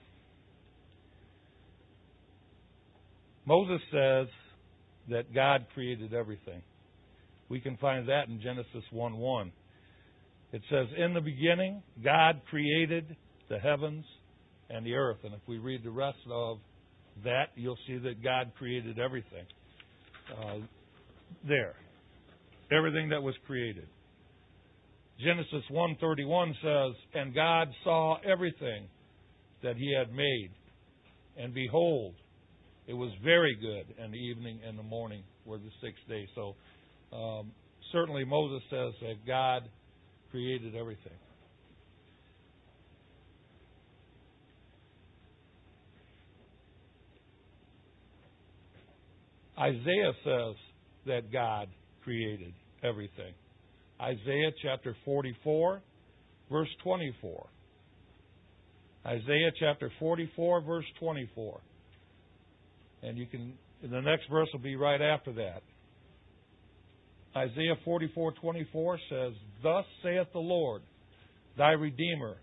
Moses 3.46 3.82
says 3.92 4.28
that 5.10 5.34
God 5.34 5.68
created 5.74 6.14
everything. 6.14 6.62
We 7.50 7.62
can 7.62 7.78
find 7.78 8.10
that 8.10 8.28
in 8.28 8.42
Genesis 8.42 8.84
1 8.92 9.18
1. 9.18 9.52
It 10.52 10.62
says, 10.70 10.88
In 10.98 11.14
the 11.14 11.22
beginning, 11.22 11.82
God 12.04 12.42
created 12.50 13.16
the 13.50 13.58
heavens 13.58 14.06
and 14.70 14.86
the 14.86 14.96
earth. 14.96 15.20
And 15.24 15.34
if 15.34 15.40
we 15.48 15.58
read 15.58 15.84
the 15.84 15.92
rest 15.92 16.18
of 16.30 16.60
that, 17.24 17.50
you'll 17.56 17.78
see 17.88 17.98
that 17.98 18.24
God 18.24 18.52
created 18.58 19.00
everything. 19.00 19.46
Uh, 20.32 20.60
there. 21.48 21.76
Everything 22.72 23.10
that 23.10 23.22
was 23.22 23.36
created. 23.46 23.88
Genesis 25.20 25.64
1:31 25.70 26.54
says, 26.62 26.96
"And 27.14 27.34
God 27.34 27.74
saw 27.84 28.18
everything 28.18 28.88
that 29.62 29.76
he 29.76 29.92
had 29.92 30.14
made, 30.14 30.52
and 31.38 31.54
behold, 31.54 32.16
it 32.86 32.94
was 32.94 33.14
very 33.16 33.56
good, 33.56 33.96
and 33.98 34.14
the 34.14 34.20
evening 34.20 34.62
and 34.64 34.78
the 34.78 34.84
morning 34.84 35.24
were 35.46 35.58
the 35.58 35.72
sixth 35.82 36.08
day." 36.08 36.28
So, 36.36 36.56
um, 37.12 37.52
certainly 37.92 38.26
Moses 38.26 38.64
says 38.70 38.94
that 39.00 39.26
God 39.26 39.68
created 40.30 40.76
everything. 40.76 41.18
Isaiah 49.60 50.14
says 50.24 50.56
that 51.06 51.32
God 51.32 51.68
created 52.04 52.54
everything. 52.84 53.34
Isaiah 54.00 54.52
chapter 54.62 54.96
44, 55.04 55.82
verse 56.52 56.70
24. 56.84 57.48
Isaiah 59.06 59.52
chapter 59.60 59.92
44, 60.00 60.62
verse 60.62 60.86
24. 61.00 61.60
And 63.04 63.18
you 63.18 63.26
can, 63.26 63.54
the 63.82 64.02
next 64.02 64.30
verse 64.30 64.50
will 64.54 64.60
be 64.60 64.76
right 64.76 65.02
after 65.02 65.34
that. 65.34 65.62
Isaiah 67.36 67.76
44:24 67.86 68.98
says, 69.10 69.34
"Thus 69.62 69.86
saith 70.02 70.32
the 70.34 70.40
Lord, 70.40 70.82
thy 71.56 71.72
Redeemer, 71.72 72.38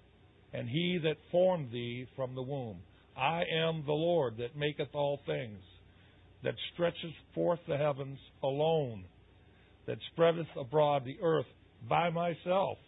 and 0.53 0.69
he 0.69 0.99
that 0.99 1.19
formed 1.31 1.73
thee 1.73 2.07
from 2.15 2.35
the 2.35 2.43
womb. 2.43 2.81
I 3.17 3.45
am 3.45 3.85
the 3.85 3.93
Lord 3.93 4.37
that 4.37 4.57
maketh 4.57 4.95
all 4.95 5.17
things, 5.27 5.61
that 6.45 6.55
stretcheth 6.73 7.15
forth 7.35 7.59
the 7.67 7.77
heavens 7.77 8.19
alone, 8.43 9.05
that 9.87 9.99
spreadeth 10.13 10.47
abroad 10.57 11.05
the 11.05 11.19
earth 11.21 11.47
by 11.89 12.11
myself." 12.11 12.79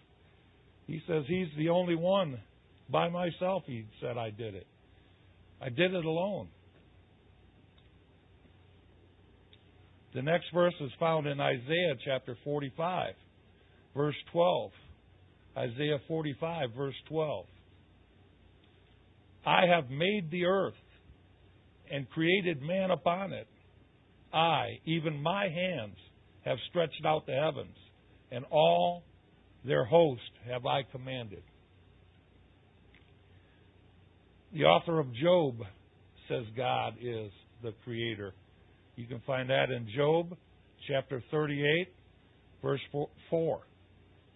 He 0.86 1.00
says 1.06 1.24
he's 1.26 1.52
the 1.56 1.70
only 1.70 1.96
one 1.96 2.40
by 2.88 3.08
myself. 3.08 3.64
He 3.66 3.86
said, 4.00 4.16
"I 4.16 4.30
did 4.30 4.54
it. 4.54 4.66
I 5.60 5.70
did 5.70 5.92
it 5.92 6.04
alone." 6.04 6.48
The 10.12 10.22
next 10.22 10.50
verse 10.52 10.74
is 10.80 10.92
found 10.94 11.26
in 11.26 11.40
Isaiah 11.40 11.96
chapter 12.04 12.36
45, 12.36 13.14
verse 13.94 14.16
12. 14.32 14.72
Isaiah 15.56 15.98
45, 16.06 16.72
verse 16.72 16.94
12. 17.08 17.46
I 19.44 19.66
have 19.66 19.90
made 19.90 20.30
the 20.30 20.44
earth 20.46 20.74
and 21.90 22.08
created 22.10 22.62
man 22.62 22.90
upon 22.90 23.32
it. 23.32 23.46
I, 24.32 24.80
even 24.84 25.22
my 25.22 25.48
hands, 25.48 25.96
have 26.44 26.58
stretched 26.70 27.04
out 27.04 27.26
the 27.26 27.32
heavens, 27.32 27.76
and 28.30 28.44
all 28.50 29.02
their 29.64 29.84
host 29.84 30.20
have 30.48 30.66
I 30.66 30.82
commanded. 30.92 31.42
The 34.52 34.64
author 34.64 35.00
of 35.00 35.12
Job 35.14 35.56
says 36.28 36.44
God 36.56 36.94
is 37.00 37.30
the 37.62 37.72
creator. 37.84 38.32
You 38.96 39.06
can 39.06 39.20
find 39.26 39.50
that 39.50 39.70
in 39.70 39.88
Job 39.94 40.36
chapter 40.88 41.22
38, 41.30 41.88
verse 42.62 42.80
4. 43.30 43.60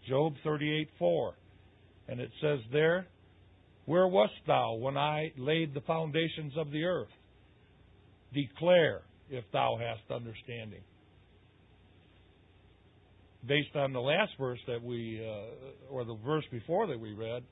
Job 0.09 0.35
38, 0.45 0.89
4. 0.99 1.35
And 2.09 2.21
it 2.21 2.31
says 2.41 2.59
there, 2.73 3.07
Where 3.87 4.09
wast 4.09 4.33
thou 4.47 4.75
when 4.75 4.97
I 4.97 5.33
laid 5.39 5.75
the 5.75 5.81
foundations 5.83 6.53
of 6.57 6.71
the 6.71 6.85
earth? 6.85 7.09
Declare 8.33 9.03
if 9.29 9.45
thou 9.53 9.79
hast 9.79 10.11
understanding. 10.11 10.83
Based 13.47 13.75
on 13.75 13.93
the 13.93 14.01
last 14.01 14.33
verse 14.39 14.59
that 14.67 14.83
we, 14.83 15.25
uh, 15.25 15.93
or 15.93 16.05
the 16.05 16.17
verse 16.25 16.45
before 16.51 16.87
that 16.89 17.01
we 17.01 17.15
read, 17.15 17.43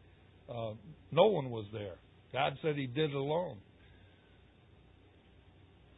uh, 0.48 0.72
no 1.10 1.26
one 1.26 1.50
was 1.50 1.64
there. 1.72 1.96
God 2.32 2.58
said 2.62 2.76
He 2.76 2.86
did 2.86 3.10
it 3.10 3.16
alone. 3.16 3.56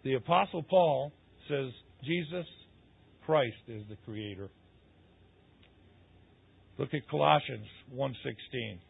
The 0.05 0.15
Apostle 0.15 0.63
Paul 0.63 1.13
says 1.49 1.71
Jesus 2.05 2.47
Christ 3.27 3.57
is 3.69 3.83
the 3.89 3.97
Creator. 4.05 4.49
Look 6.79 6.95
at 6.95 7.07
Colossians 7.09 7.67
1:16. 7.95 8.81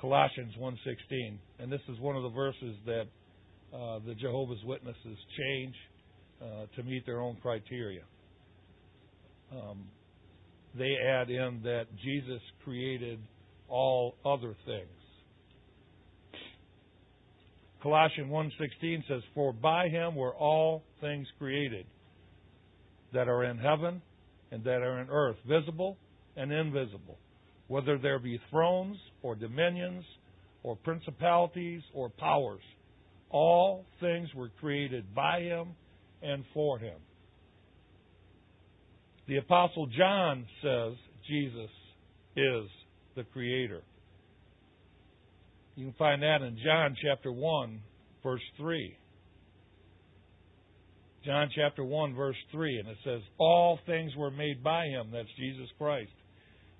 Colossians 0.00 0.56
1:16, 0.56 1.38
and 1.58 1.70
this 1.70 1.80
is 1.88 1.98
one 2.00 2.16
of 2.16 2.22
the 2.22 2.30
verses 2.30 2.76
that 2.86 3.06
uh, 3.74 3.98
the 4.06 4.14
Jehovah's 4.14 4.62
Witnesses 4.64 5.18
change 5.38 5.74
uh, 6.42 6.66
to 6.76 6.82
meet 6.82 7.04
their 7.06 7.20
own 7.20 7.36
criteria. 7.42 8.02
Um, 9.52 9.84
they 10.76 10.94
add 11.08 11.30
in 11.30 11.60
that 11.64 11.86
Jesus 12.02 12.40
created 12.64 13.18
all 13.68 14.14
other 14.24 14.54
things. 14.64 14.88
Colossians 17.82 18.30
1:16 18.30 19.04
says, 19.06 19.22
"For 19.34 19.52
by 19.52 19.88
him 19.88 20.16
were 20.16 20.34
all 20.34 20.82
things 21.00 21.26
created 21.38 21.86
that 23.12 23.28
are 23.28 23.44
in 23.44 23.58
heaven 23.58 24.02
and 24.50 24.64
that 24.64 24.82
are 24.82 25.00
in 25.00 25.08
earth, 25.10 25.36
visible 25.46 25.96
and 26.36 26.52
invisible, 26.52 27.18
whether 27.68 27.98
there 27.98 28.18
be 28.18 28.40
thrones 28.50 28.96
or 29.22 29.34
dominions 29.34 30.04
or 30.62 30.76
principalities 30.76 31.82
or 31.94 32.08
powers. 32.08 32.62
All 33.30 33.84
things 34.00 34.32
were 34.34 34.50
created 34.60 35.14
by 35.14 35.40
him 35.40 35.74
and 36.22 36.44
for 36.54 36.78
him." 36.78 36.98
The 39.26 39.36
apostle 39.36 39.86
John 39.86 40.46
says 40.62 40.94
Jesus 41.26 41.70
is 42.34 42.70
the 43.14 43.24
creator. 43.24 43.82
You 45.76 45.84
can 45.84 45.94
find 45.94 46.22
that 46.22 46.42
in 46.42 46.58
John 46.64 46.96
chapter 47.00 47.30
1, 47.30 47.80
verse 48.22 48.42
3. 48.56 48.96
John 51.24 51.50
chapter 51.54 51.84
1, 51.84 52.14
verse 52.14 52.36
3, 52.52 52.78
and 52.78 52.88
it 52.88 52.96
says, 53.04 53.20
All 53.38 53.78
things 53.86 54.12
were 54.16 54.30
made 54.30 54.64
by 54.64 54.86
him, 54.86 55.10
that's 55.12 55.28
Jesus 55.36 55.68
Christ, 55.76 56.10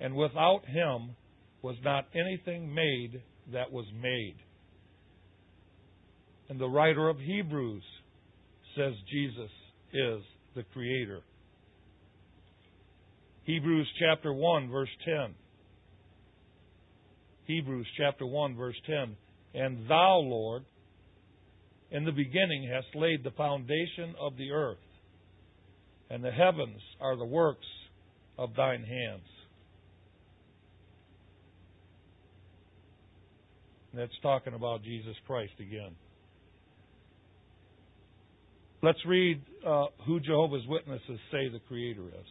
and 0.00 0.14
without 0.14 0.62
him 0.66 1.14
was 1.60 1.76
not 1.84 2.06
anything 2.14 2.72
made 2.72 3.20
that 3.52 3.70
was 3.70 3.84
made. 4.00 4.36
And 6.48 6.58
the 6.58 6.68
writer 6.68 7.08
of 7.08 7.18
Hebrews 7.18 7.82
says 8.76 8.94
Jesus 9.10 9.50
is 9.92 10.22
the 10.54 10.64
Creator. 10.72 11.20
Hebrews 13.44 13.88
chapter 13.98 14.32
1, 14.32 14.70
verse 14.70 14.88
10. 15.04 15.34
Hebrews 17.48 17.86
chapter 17.96 18.26
1 18.26 18.56
verse 18.56 18.76
10. 18.86 19.16
And 19.54 19.88
thou, 19.88 20.18
Lord, 20.18 20.64
in 21.90 22.04
the 22.04 22.12
beginning 22.12 22.70
hast 22.70 22.94
laid 22.94 23.24
the 23.24 23.30
foundation 23.30 24.14
of 24.20 24.36
the 24.36 24.50
earth, 24.50 24.76
and 26.10 26.22
the 26.22 26.30
heavens 26.30 26.80
are 27.00 27.16
the 27.16 27.24
works 27.24 27.66
of 28.36 28.54
thine 28.54 28.84
hands. 28.84 29.22
That's 33.94 34.12
talking 34.22 34.52
about 34.52 34.84
Jesus 34.84 35.16
Christ 35.26 35.54
again. 35.58 35.92
Let's 38.80 39.04
read 39.06 39.42
uh, 39.66 39.86
who 40.06 40.20
Jehovah's 40.20 40.66
Witnesses 40.68 41.18
say 41.32 41.48
the 41.48 41.58
Creator 41.66 42.02
is. 42.02 42.26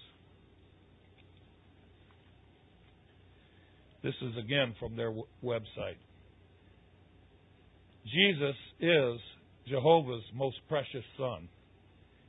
This 4.02 4.14
is 4.22 4.38
again 4.38 4.74
from 4.80 4.96
their 4.96 5.12
website. 5.44 6.00
Jesus 8.06 8.56
is 8.80 9.20
Jehovah's 9.68 10.24
most 10.34 10.56
precious 10.70 11.04
Son, 11.18 11.50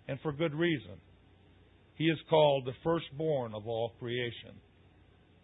and 0.09 0.19
for 0.21 0.33
good 0.33 0.55
reason. 0.55 0.97
He 1.95 2.07
is 2.07 2.19
called 2.29 2.65
the 2.65 2.73
firstborn 2.83 3.55
of 3.55 3.69
all 3.69 3.93
creation, 4.01 4.55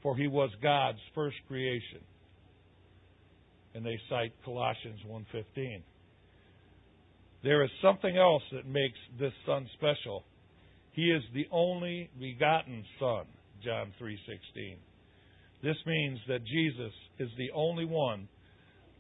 for 0.03 0.17
he 0.17 0.27
was 0.27 0.51
God's 0.61 0.99
first 1.15 1.37
creation. 1.47 2.01
And 3.75 3.87
they 3.87 3.99
cite 4.09 4.33
Colossians 4.45 5.01
1:15. 5.07 5.83
There 7.45 7.63
is 7.63 7.71
something 7.83 8.17
else 8.17 8.43
that 8.53 8.67
makes 8.67 8.99
this 9.21 9.33
son 9.45 9.69
special. 9.75 10.25
He 10.93 11.03
is 11.03 11.23
the 11.35 11.47
only 11.53 12.09
begotten 12.19 12.83
son, 12.99 13.27
John 13.63 13.93
3:16. 13.99 14.79
This 15.63 15.77
means 15.85 16.19
that 16.27 16.43
Jesus 16.45 16.93
is 17.19 17.31
the 17.37 17.51
only 17.53 17.85
one 17.85 18.29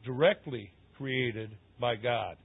directly 0.05 0.71
created 0.99 1.57
by 1.81 1.97
God. 1.97 2.37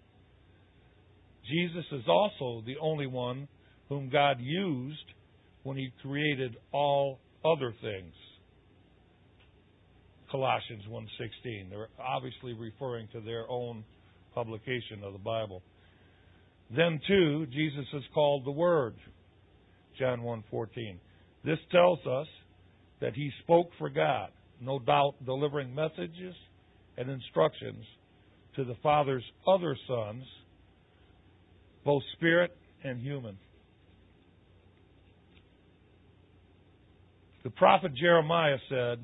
Jesus 1.43 1.85
is 1.91 2.07
also 2.07 2.62
the 2.62 2.77
only 2.77 3.07
one 3.07 3.49
whom 3.89 4.07
God 4.07 4.39
used 4.39 5.13
when 5.63 5.75
he 5.75 5.91
created 6.01 6.55
all 6.71 7.19
other 7.43 7.73
things. 7.81 8.15
Colossians 10.31 10.88
1:16. 10.88 11.69
They're 11.69 11.89
obviously 11.99 12.53
referring 12.53 13.09
to 13.09 13.19
their 13.19 13.49
own 13.49 13.83
publication 14.33 15.03
of 15.03 15.12
the 15.12 15.19
Bible. 15.19 15.62
Then 16.69 16.99
too, 17.08 17.47
Jesus 17.47 17.86
is 17.93 18.03
called 18.13 18.45
the 18.45 18.51
Word. 18.51 18.95
John 19.97 20.21
1:14. 20.21 20.99
This 21.43 21.60
tells 21.71 21.99
us 22.05 22.27
that 22.99 23.15
he 23.15 23.32
spoke 23.43 23.71
for 23.77 23.89
God, 23.89 24.32
no 24.62 24.79
doubt 24.79 25.15
delivering 25.25 25.73
messages 25.73 26.36
and 26.97 27.10
instructions 27.10 27.86
to 28.55 28.63
the 28.63 28.75
Father's 28.84 29.23
other 29.47 29.75
sons, 29.88 30.23
both 31.84 32.03
spirit 32.13 32.55
and 32.84 32.99
human. 33.01 33.38
The 37.43 37.49
prophet 37.51 37.93
Jeremiah 37.95 38.58
said, 38.67 38.99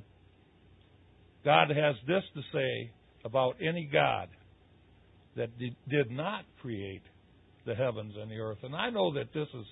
God 1.44 1.70
has 1.70 1.96
this 2.06 2.24
to 2.34 2.42
say 2.52 2.92
about 3.24 3.56
any 3.62 3.86
God 3.86 4.30
that 5.36 5.58
did 5.58 6.12
not 6.12 6.44
create 6.62 7.02
the 7.66 7.76
heavens 7.76 8.14
and 8.20 8.30
the 8.30 8.40
earth. 8.40 8.60
And 8.64 8.76
I 8.76 8.90
know 8.90 9.14
that 9.14 9.34
this 9.34 9.48
is 9.54 9.66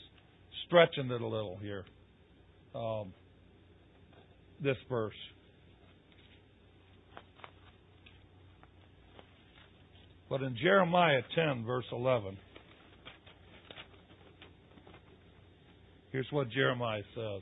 stretching 0.68 1.12
it 1.12 1.22
a 1.22 1.28
little 1.28 1.58
here. 1.62 1.84
Um, 2.76 3.14
this 4.62 4.78
verse. 4.90 5.14
But 10.30 10.42
in 10.42 10.58
Jeremiah 10.60 11.22
10, 11.36 11.64
verse 11.66 11.86
11, 11.92 12.38
here's 16.12 16.26
what 16.32 16.50
Jeremiah 16.50 17.04
says. 17.14 17.42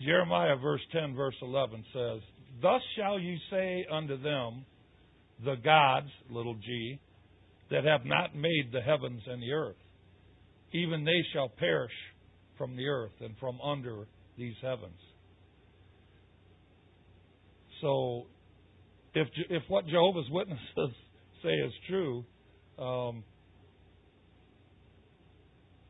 Jeremiah 0.00 0.56
verse 0.56 0.80
10 0.92 1.14
verse 1.14 1.34
11 1.42 1.84
says, 1.92 2.20
Thus 2.62 2.80
shall 2.96 3.18
you 3.18 3.36
say 3.50 3.86
unto 3.90 4.20
them, 4.20 4.64
the 5.42 5.56
gods, 5.56 6.08
little 6.30 6.54
g, 6.54 7.00
that 7.70 7.84
have 7.84 8.04
not 8.04 8.36
made 8.36 8.70
the 8.72 8.80
heavens 8.80 9.22
and 9.26 9.42
the 9.42 9.52
earth, 9.52 9.76
even 10.72 11.04
they 11.04 11.22
shall 11.32 11.48
perish 11.48 11.92
from 12.58 12.76
the 12.76 12.86
earth 12.86 13.12
and 13.20 13.34
from 13.38 13.60
under 13.60 14.06
these 14.36 14.54
heavens. 14.62 14.98
So, 17.80 18.26
if 19.14 19.28
if 19.50 19.62
what 19.68 19.86
Jehovah's 19.86 20.28
Witnesses 20.30 20.96
say 21.42 21.52
is 21.52 21.72
true, 21.88 22.24
um, 22.78 23.24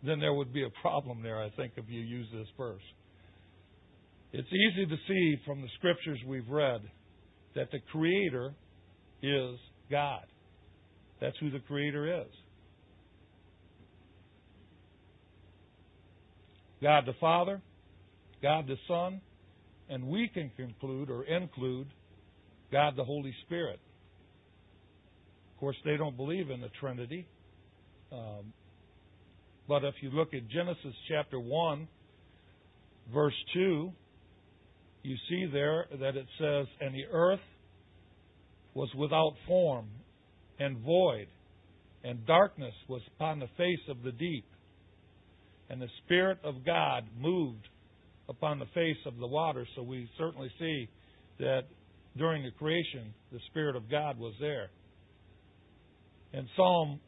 then 0.02 0.20
there 0.20 0.34
would 0.34 0.52
be 0.52 0.64
a 0.64 0.70
problem 0.82 1.22
there. 1.22 1.42
I 1.42 1.50
think 1.50 1.72
if 1.76 1.84
you 1.88 2.00
use 2.00 2.26
this 2.32 2.48
verse, 2.56 2.82
it's 4.32 4.48
easy 4.48 4.86
to 4.86 4.96
see 5.08 5.36
from 5.46 5.62
the 5.62 5.68
scriptures 5.78 6.18
we've 6.26 6.48
read 6.48 6.80
that 7.54 7.70
the 7.70 7.78
Creator 7.92 8.52
is 9.24 9.58
God. 9.90 10.24
That's 11.20 11.36
who 11.38 11.50
the 11.50 11.60
Creator 11.60 12.22
is. 12.22 12.32
God 16.82 17.04
the 17.06 17.14
Father, 17.18 17.62
God 18.42 18.66
the 18.66 18.76
Son, 18.86 19.20
and 19.88 20.06
we 20.06 20.28
can 20.28 20.50
conclude 20.56 21.10
or 21.10 21.24
include 21.24 21.86
God 22.70 22.94
the 22.96 23.04
Holy 23.04 23.34
Spirit. 23.46 23.80
Of 25.54 25.60
course, 25.60 25.76
they 25.84 25.96
don't 25.96 26.16
believe 26.16 26.50
in 26.50 26.60
the 26.60 26.70
Trinity. 26.80 27.26
Um, 28.12 28.52
but 29.66 29.84
if 29.84 29.94
you 30.02 30.10
look 30.10 30.34
at 30.34 30.48
Genesis 30.48 30.94
chapter 31.08 31.40
1, 31.40 31.88
verse 33.12 33.34
2, 33.54 33.90
you 35.02 35.16
see 35.28 35.46
there 35.50 35.86
that 36.00 36.16
it 36.16 36.26
says, 36.38 36.66
And 36.80 36.94
the 36.94 37.04
earth 37.12 37.40
was 38.74 38.88
without 38.96 39.34
form 39.46 39.86
and 40.58 40.78
void, 40.78 41.28
and 42.02 42.26
darkness 42.26 42.74
was 42.88 43.02
upon 43.16 43.38
the 43.38 43.48
face 43.56 43.80
of 43.88 44.02
the 44.02 44.12
deep. 44.12 44.44
And 45.70 45.80
the 45.80 45.88
Spirit 46.04 46.38
of 46.44 46.64
God 46.66 47.04
moved 47.18 47.66
upon 48.28 48.58
the 48.58 48.66
face 48.66 48.98
of 49.06 49.16
the 49.16 49.26
water. 49.26 49.66
So 49.74 49.82
we 49.82 50.08
certainly 50.18 50.50
see 50.58 50.88
that 51.38 51.62
during 52.16 52.42
the 52.42 52.50
creation, 52.50 53.14
the 53.32 53.40
Spirit 53.50 53.76
of 53.76 53.90
God 53.90 54.18
was 54.18 54.34
there. 54.40 54.68
In 56.32 56.48
Psalm 56.56 57.00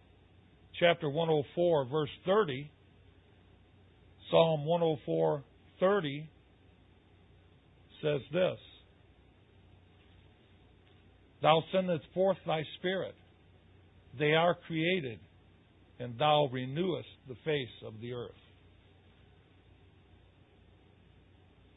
chapter 0.81 1.09
104, 1.09 1.87
verse 1.87 2.11
30, 2.25 2.71
Psalm 4.31 4.65
104, 4.65 5.43
30 5.81 6.29
says 8.03 8.21
this 8.33 8.59
Thou 11.43 11.63
sendest 11.73 12.05
forth 12.15 12.39
thy 12.47 12.63
Spirit, 12.79 13.15
they 14.19 14.33
are 14.33 14.57
created, 14.67 15.19
and 15.99 16.19
thou 16.19 16.49
renewest 16.51 17.09
the 17.29 17.37
face 17.45 17.69
of 17.87 17.95
the 18.01 18.13
earth. 18.15 18.31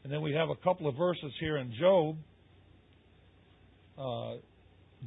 And 0.02 0.12
then 0.12 0.22
we 0.22 0.32
have 0.32 0.48
a 0.48 0.56
couple 0.56 0.88
of 0.88 0.96
verses 0.96 1.32
here 1.40 1.58
in 1.58 1.72
Job. 1.78 2.16
Uh, 3.98 4.36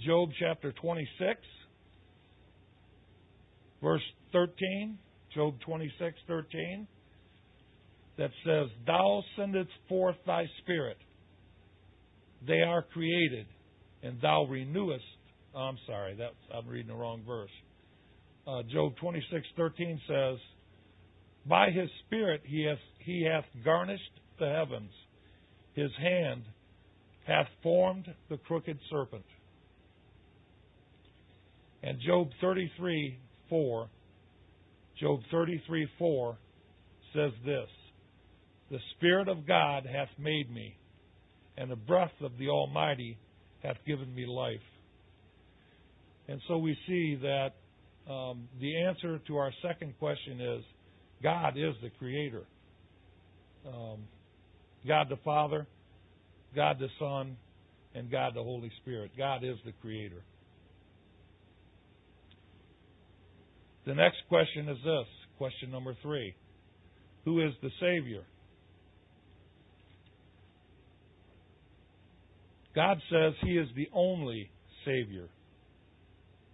Job 0.06 0.30
chapter 0.40 0.72
26, 0.72 1.40
verse 3.82 4.02
13. 4.32 4.98
Job 5.34 5.56
26, 5.66 6.16
13. 6.28 6.88
That 8.18 8.30
says, 8.46 8.68
Thou 8.86 9.24
sendest 9.36 9.72
forth 9.90 10.16
thy 10.28 10.46
spirit. 10.62 10.98
They 12.46 12.62
are 12.62 12.84
created, 12.84 13.48
and 14.04 14.20
thou 14.22 14.44
renewest. 14.46 15.04
Oh, 15.56 15.60
I'm 15.60 15.78
sorry, 15.88 16.18
I'm 16.54 16.68
reading 16.68 16.90
the 16.90 16.96
wrong 16.96 17.24
verse. 17.26 17.50
Uh, 18.46 18.62
Job 18.64 18.96
26:13 18.98 20.02
says, 20.08 20.40
"By 21.46 21.72
His 21.72 21.90
Spirit 22.06 22.42
He 22.46 22.64
hath 22.64 22.80
He 23.00 23.24
hath 23.24 23.46
garnished 23.64 24.20
the 24.38 24.50
heavens. 24.50 24.92
His 25.74 25.92
hand 25.96 26.44
hath 27.26 27.48
formed 27.62 28.14
the 28.30 28.38
crooked 28.38 28.78
serpent. 28.90 29.26
And 31.82 32.00
Job 32.00 32.30
33 32.42 33.18
4, 33.50 33.90
Job 35.00 35.20
33 35.32 35.88
4 35.98 36.38
says 37.14 37.32
this 37.46 37.70
The 38.70 38.80
Spirit 38.96 39.28
of 39.28 39.48
God 39.48 39.86
hath 39.86 40.10
made 40.18 40.52
me, 40.52 40.78
and 41.58 41.72
the 41.72 41.76
breath 41.76 42.14
of 42.22 42.38
the 42.38 42.50
Almighty 42.50 43.18
hath 43.64 43.78
given 43.86 44.14
me 44.14 44.26
life. 44.26 44.60
And 46.28 46.42
so 46.48 46.58
we 46.58 46.78
see 46.88 47.16
that 47.22 47.54
um, 48.12 48.48
the 48.60 48.78
answer 48.78 49.20
to 49.28 49.38
our 49.38 49.52
second 49.62 49.94
question 50.00 50.40
is 50.40 50.64
God 51.22 51.58
is 51.58 51.74
the 51.82 51.90
Creator. 51.98 52.44
Um, 53.66 54.00
God 54.86 55.08
the 55.10 55.18
Father, 55.24 55.66
God 56.56 56.78
the 56.80 56.90
Son, 57.00 57.38
and 57.96 58.12
God 58.12 58.34
the 58.36 58.44
Holy 58.44 58.72
Spirit. 58.82 59.12
God 59.18 59.44
is 59.44 59.56
the 59.66 59.72
Creator. 59.82 60.22
The 63.86 63.96
next 63.96 64.18
question 64.30 64.70
is 64.70 64.78
this 64.84 65.08
question 65.38 65.72
number 65.72 65.96
three 66.02 66.36
Who 67.26 67.42
is 67.46 67.54
the 67.62 67.70
Savior? 67.80 68.24
God 72.76 72.98
says 73.12 73.34
He 73.42 73.58
is 73.58 73.68
the 73.76 73.88
only 73.94 74.50
Savior. 74.86 75.28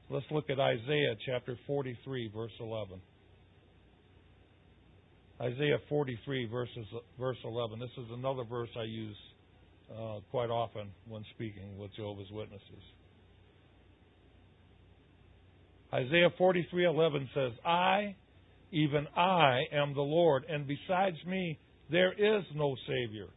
Let's 0.10 0.26
look 0.32 0.50
at 0.50 0.60
Isaiah 0.60 1.16
chapter 1.26 1.58
43, 1.68 2.32
verse 2.36 2.52
11. 2.60 3.00
Isaiah 5.42 5.78
43, 5.88 6.48
verses, 6.48 6.86
verse 7.18 7.38
11. 7.46 7.80
This 7.80 7.90
is 7.98 8.12
another 8.12 8.44
verse 8.44 8.70
I 8.78 8.84
use 8.84 9.16
uh, 9.92 10.20
quite 10.32 10.50
often 10.50 10.90
when 11.08 11.24
speaking 11.36 11.78
with 11.78 11.96
Jehovah's 11.96 12.30
Witnesses. 12.32 12.84
Isaiah 15.94 16.30
43:11 16.38 17.30
says, 17.34 17.52
"I, 17.66 18.16
even 18.72 19.08
I, 19.16 19.64
am 19.72 19.96
the 19.96 20.02
Lord, 20.02 20.46
and 20.48 20.68
besides 20.68 21.18
me 21.26 21.58
there 21.90 22.12
is 22.14 22.44
no 22.54 22.76
savior. 22.88 23.28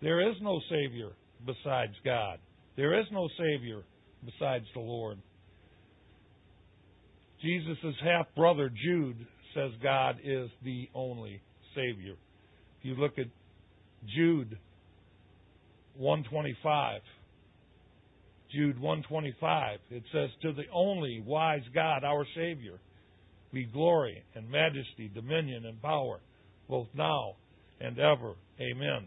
There 0.00 0.30
is 0.30 0.36
no 0.40 0.60
savior 0.70 1.10
besides 1.44 1.94
God. 2.04 2.38
There 2.76 2.98
is 2.98 3.06
no 3.10 3.28
savior 3.38 3.82
besides 4.24 4.66
the 4.74 4.80
Lord." 4.80 5.18
Jesus' 7.40 7.96
half 8.02 8.26
brother 8.34 8.68
Jude 8.68 9.26
says 9.54 9.72
God 9.82 10.20
is 10.22 10.50
the 10.62 10.88
only 10.94 11.40
Savior. 11.74 12.14
If 12.78 12.84
you 12.84 12.94
look 12.94 13.18
at 13.18 13.26
Jude 14.14 14.58
125, 15.96 17.02
Jude 18.52 18.80
125, 18.80 19.78
it 19.90 20.02
says, 20.12 20.30
To 20.42 20.52
the 20.52 20.64
only 20.72 21.22
wise 21.24 21.62
God, 21.74 22.04
our 22.04 22.26
Savior, 22.34 22.78
be 23.52 23.64
glory 23.64 24.22
and 24.34 24.48
majesty, 24.50 25.10
dominion 25.12 25.66
and 25.66 25.80
power, 25.82 26.20
both 26.68 26.88
now 26.94 27.34
and 27.80 27.98
ever. 27.98 28.34
Amen. 28.60 29.06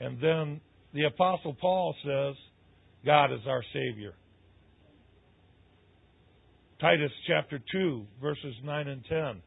And 0.00 0.20
then 0.20 0.60
the 0.92 1.04
Apostle 1.04 1.56
Paul 1.60 1.94
says, 2.04 2.34
God 3.04 3.32
is 3.32 3.40
our 3.46 3.62
Savior. 3.72 4.14
Titus 6.80 7.12
chapter 7.26 7.60
2, 7.72 8.06
verses 8.20 8.54
9 8.64 8.88
and 8.88 9.04
10. 9.04 9.42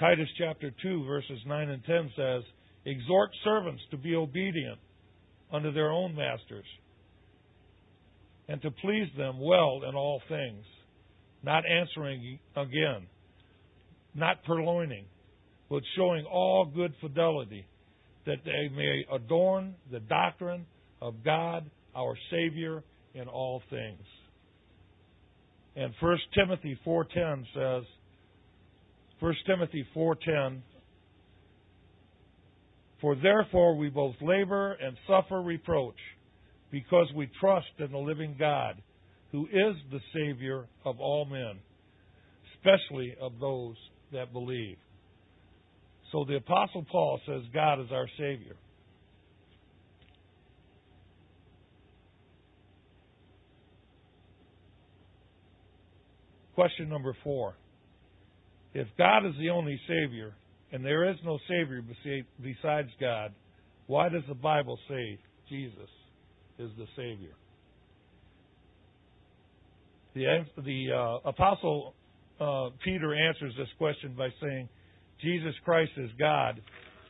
Titus 0.00 0.28
chapter 0.38 0.72
2, 0.82 1.04
verses 1.04 1.38
9 1.46 1.68
and 1.68 1.84
10 1.84 2.12
says, 2.16 2.42
Exhort 2.86 3.30
servants 3.44 3.82
to 3.90 3.96
be 3.96 4.14
obedient 4.14 4.78
unto 5.52 5.72
their 5.72 5.90
own 5.90 6.14
masters, 6.14 6.64
and 8.48 8.62
to 8.62 8.70
please 8.70 9.08
them 9.16 9.40
well 9.40 9.82
in 9.88 9.94
all 9.94 10.22
things, 10.28 10.64
not 11.42 11.64
answering 11.66 12.38
again, 12.56 13.06
not 14.14 14.42
purloining, 14.44 15.04
but 15.68 15.82
showing 15.96 16.24
all 16.24 16.64
good 16.64 16.94
fidelity, 17.00 17.66
that 18.28 18.44
they 18.44 18.68
may 18.76 19.04
adorn 19.10 19.74
the 19.90 20.00
doctrine 20.00 20.66
of 21.00 21.24
God 21.24 21.68
our 21.96 22.14
Savior 22.30 22.84
in 23.14 23.26
all 23.26 23.62
things. 23.70 24.04
And 25.74 25.94
1 25.98 26.18
Timothy 26.34 26.78
4:10 26.86 27.46
says 27.54 27.84
1 29.18 29.34
Timothy 29.46 29.84
4:10 29.94 30.62
For 33.00 33.16
therefore 33.16 33.76
we 33.76 33.88
both 33.88 34.16
labor 34.20 34.72
and 34.72 34.96
suffer 35.06 35.40
reproach 35.40 35.98
because 36.70 37.10
we 37.14 37.30
trust 37.40 37.72
in 37.78 37.90
the 37.90 37.98
living 37.98 38.36
God 38.38 38.76
who 39.32 39.46
is 39.46 39.76
the 39.90 40.00
savior 40.12 40.66
of 40.84 41.00
all 41.00 41.24
men 41.24 41.58
especially 42.58 43.16
of 43.20 43.32
those 43.40 43.76
that 44.12 44.32
believe. 44.32 44.76
So 46.12 46.24
the 46.24 46.36
apostle 46.36 46.84
Paul 46.90 47.20
says 47.26 47.42
God 47.52 47.80
is 47.80 47.88
our 47.92 48.08
savior. 48.16 48.56
Question 56.54 56.88
number 56.88 57.16
four. 57.22 57.54
If 58.74 58.88
God 58.98 59.24
is 59.26 59.34
the 59.38 59.50
only 59.50 59.80
Savior, 59.86 60.34
and 60.72 60.84
there 60.84 61.08
is 61.08 61.16
no 61.24 61.38
Savior 61.48 61.82
besides 62.42 62.88
God, 63.00 63.32
why 63.86 64.08
does 64.08 64.24
the 64.28 64.34
Bible 64.34 64.78
say 64.88 65.18
Jesus 65.48 65.88
is 66.58 66.70
the 66.76 66.86
Savior? 66.96 67.34
The, 70.14 70.44
the 70.64 70.86
uh, 70.92 71.28
Apostle 71.28 71.94
uh, 72.40 72.70
Peter 72.84 73.14
answers 73.14 73.54
this 73.56 73.68
question 73.78 74.14
by 74.18 74.28
saying, 74.42 74.68
Jesus 75.20 75.54
Christ 75.64 75.92
is 75.96 76.10
God 76.18 76.60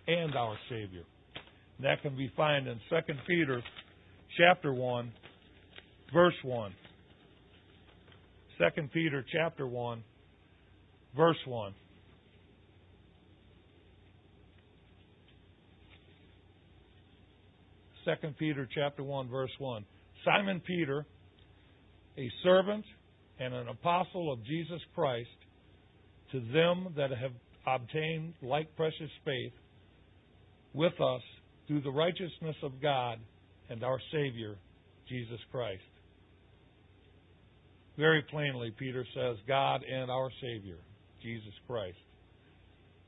and 0.06 0.34
our 0.34 0.56
Savior. 0.68 1.04
And 1.76 1.86
that 1.86 2.02
can 2.02 2.16
be 2.16 2.32
found 2.36 2.66
in 2.66 2.80
2 2.88 2.96
Peter 3.26 3.62
chapter 4.36 4.72
1, 4.72 5.12
verse 6.12 6.34
1. 6.42 6.72
2 8.58 8.82
Peter 8.92 9.24
chapter 9.32 9.66
1, 9.66 10.02
verse 11.16 11.36
1. 11.46 11.74
Second 18.08 18.38
Peter 18.38 18.66
chapter 18.74 19.02
one 19.02 19.28
verse 19.28 19.50
one. 19.58 19.84
Simon 20.24 20.62
Peter, 20.66 21.04
a 22.16 22.30
servant 22.42 22.84
and 23.38 23.52
an 23.52 23.68
apostle 23.68 24.32
of 24.32 24.42
Jesus 24.46 24.80
Christ, 24.94 25.28
to 26.32 26.40
them 26.50 26.94
that 26.96 27.10
have 27.10 27.32
obtained 27.74 28.34
like 28.42 28.74
precious 28.76 29.10
faith 29.24 29.52
with 30.74 30.98
us 31.00 31.22
through 31.66 31.82
the 31.82 31.90
righteousness 31.90 32.56
of 32.62 32.80
God 32.80 33.18
and 33.68 33.82
our 33.82 33.98
Savior, 34.12 34.56
Jesus 35.08 35.40
Christ. 35.50 35.82
Very 37.96 38.22
plainly, 38.30 38.72
Peter 38.78 39.04
says, 39.14 39.36
God 39.46 39.82
and 39.82 40.10
our 40.10 40.30
Savior, 40.40 40.78
Jesus 41.22 41.52
Christ. 41.66 41.98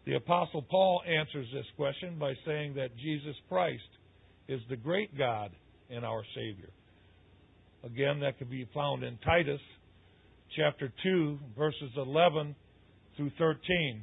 The 0.05 0.17
Apostle 0.17 0.63
Paul 0.63 1.03
answers 1.07 1.47
this 1.53 1.67
question 1.77 2.19
by 2.19 2.35
saying 2.45 2.75
that 2.75 2.97
Jesus 2.97 3.37
Christ 3.49 3.83
is 4.49 4.61
the 4.69 4.77
great 4.77 5.17
God 5.17 5.53
and 5.91 6.05
our 6.05 6.23
Savior. 6.35 6.71
Again, 7.85 8.21
that 8.21 8.39
can 8.39 8.49
be 8.49 8.69
found 8.75 9.05
in 9.05 9.17
Titus 9.25 9.61
chapter 10.57 10.93
2, 11.03 11.39
verses 11.57 11.91
11 11.97 12.55
through 13.17 13.31
13. 13.39 14.03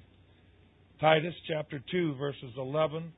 Titus 0.99 1.35
chapter 1.47 1.79
2, 1.91 2.15
verses 2.15 2.53
11 2.57 3.13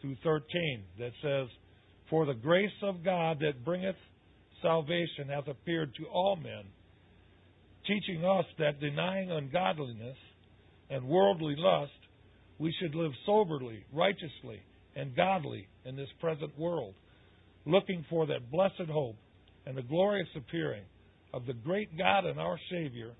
through 0.00 0.14
13, 0.22 0.84
that 1.00 1.10
says, 1.20 1.48
For 2.08 2.24
the 2.24 2.34
grace 2.34 2.70
of 2.84 3.04
God 3.04 3.40
that 3.40 3.64
bringeth 3.64 3.96
salvation 4.62 5.28
hath 5.28 5.48
appeared 5.48 5.92
to 5.96 6.06
all 6.06 6.36
men, 6.36 6.62
teaching 7.84 8.24
us 8.24 8.44
that 8.60 8.78
denying 8.78 9.32
ungodliness 9.32 10.16
and 10.88 11.08
worldly 11.08 11.56
lust, 11.58 11.90
we 12.60 12.72
should 12.80 12.94
live 12.94 13.12
soberly, 13.26 13.84
righteously, 13.92 14.62
and 14.94 15.16
godly 15.16 15.66
in 15.84 15.96
this 15.96 16.08
present 16.20 16.56
world, 16.56 16.94
looking 17.64 18.04
for 18.08 18.26
that 18.26 18.52
blessed 18.52 18.88
hope 18.88 19.16
and 19.66 19.76
the 19.76 19.82
glorious 19.82 20.28
appearing 20.36 20.84
of 21.34 21.44
the 21.44 21.54
great 21.54 21.98
God 21.98 22.24
and 22.24 22.38
our 22.38 22.58
Savior, 22.70 23.10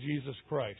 Jesus 0.00 0.34
Christ. 0.48 0.78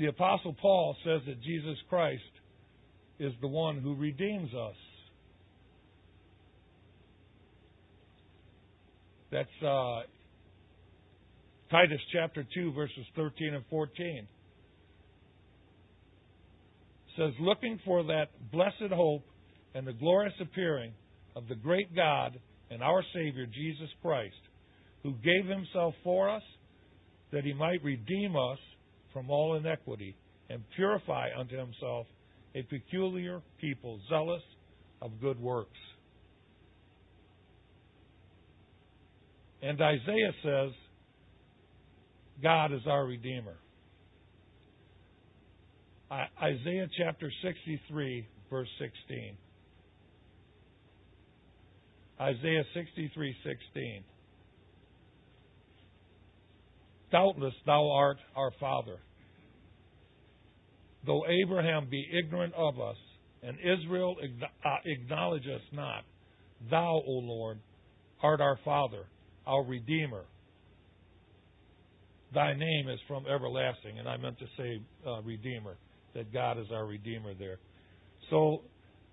The 0.00 0.06
Apostle 0.06 0.56
Paul 0.62 0.96
says 1.04 1.20
that 1.26 1.42
Jesus 1.42 1.76
Christ 1.90 2.22
is 3.18 3.34
the 3.42 3.48
one 3.48 3.82
who 3.82 3.94
redeems 3.94 4.48
us. 4.54 4.74
That's 9.30 9.62
uh, 9.62 10.00
Titus 11.70 12.00
chapter 12.14 12.46
2, 12.54 12.72
verses 12.72 13.04
13 13.14 13.52
and 13.52 13.64
14. 13.68 14.26
says, 17.18 17.34
Looking 17.38 17.78
for 17.84 18.02
that 18.04 18.28
blessed 18.50 18.94
hope 18.94 19.26
and 19.74 19.86
the 19.86 19.92
glorious 19.92 20.32
appearing 20.40 20.92
of 21.36 21.46
the 21.46 21.56
great 21.56 21.94
God 21.94 22.40
and 22.70 22.82
our 22.82 23.04
Savior, 23.12 23.44
Jesus 23.44 23.90
Christ, 24.00 24.32
who 25.02 25.12
gave 25.22 25.44
himself 25.44 25.92
for 26.02 26.30
us 26.30 26.42
that 27.32 27.44
he 27.44 27.52
might 27.52 27.84
redeem 27.84 28.34
us 28.34 28.58
from 29.12 29.30
all 29.30 29.56
iniquity 29.56 30.16
and 30.48 30.62
purify 30.76 31.28
unto 31.38 31.56
himself 31.56 32.06
a 32.54 32.62
peculiar 32.62 33.40
people, 33.60 34.00
zealous 34.08 34.42
of 35.00 35.20
good 35.20 35.40
works. 35.40 35.78
And 39.62 39.80
Isaiah 39.80 40.32
says, 40.42 40.70
God 42.42 42.72
is 42.72 42.80
our 42.86 43.04
Redeemer. 43.04 43.56
Isaiah 46.42 46.88
chapter 46.98 47.30
63, 47.42 48.26
verse 48.50 48.68
16. 48.78 49.36
Isaiah 52.20 52.64
63, 52.74 53.36
16. 53.44 54.04
Doubtless 57.12 57.54
thou 57.66 57.90
art 57.90 58.18
our 58.36 58.52
father. 58.60 58.98
Though 61.06 61.24
Abraham 61.26 61.88
be 61.90 62.06
ignorant 62.12 62.54
of 62.54 62.78
us, 62.80 62.96
and 63.42 63.56
Israel 63.58 64.16
uh, 64.64 64.68
acknowledge 64.84 65.46
us 65.46 65.62
not, 65.72 66.04
thou, 66.70 67.02
O 67.06 67.12
Lord, 67.12 67.58
art 68.22 68.40
our 68.40 68.58
father, 68.64 69.06
our 69.46 69.64
Redeemer 69.64 70.24
Thy 72.32 72.54
name 72.54 72.88
is 72.88 72.98
from 73.08 73.24
everlasting. 73.26 73.98
And 73.98 74.08
I 74.08 74.16
meant 74.16 74.38
to 74.38 74.46
say 74.56 74.80
uh, 75.06 75.20
Redeemer, 75.22 75.76
that 76.14 76.32
God 76.32 76.58
is 76.58 76.66
our 76.72 76.86
Redeemer 76.86 77.34
there. 77.34 77.58
So 78.30 78.62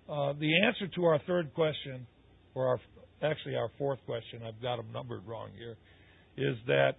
uh, 0.08 0.34
the 0.38 0.62
answer 0.64 0.86
to 0.94 1.04
our 1.04 1.20
third 1.26 1.52
question, 1.54 2.06
or 2.54 2.68
our, 2.68 2.80
actually 3.22 3.56
our 3.56 3.70
fourth 3.76 3.98
question, 4.06 4.42
I've 4.46 4.60
got 4.62 4.76
them 4.76 4.86
numbered 4.92 5.26
wrong 5.26 5.50
here, 5.56 5.76
is 6.36 6.56
that 6.66 6.92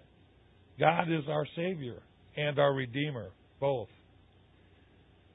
God 0.79 1.11
is 1.11 1.23
our 1.27 1.45
Savior 1.55 2.01
and 2.37 2.57
our 2.57 2.73
Redeemer, 2.73 3.29
both. 3.59 3.89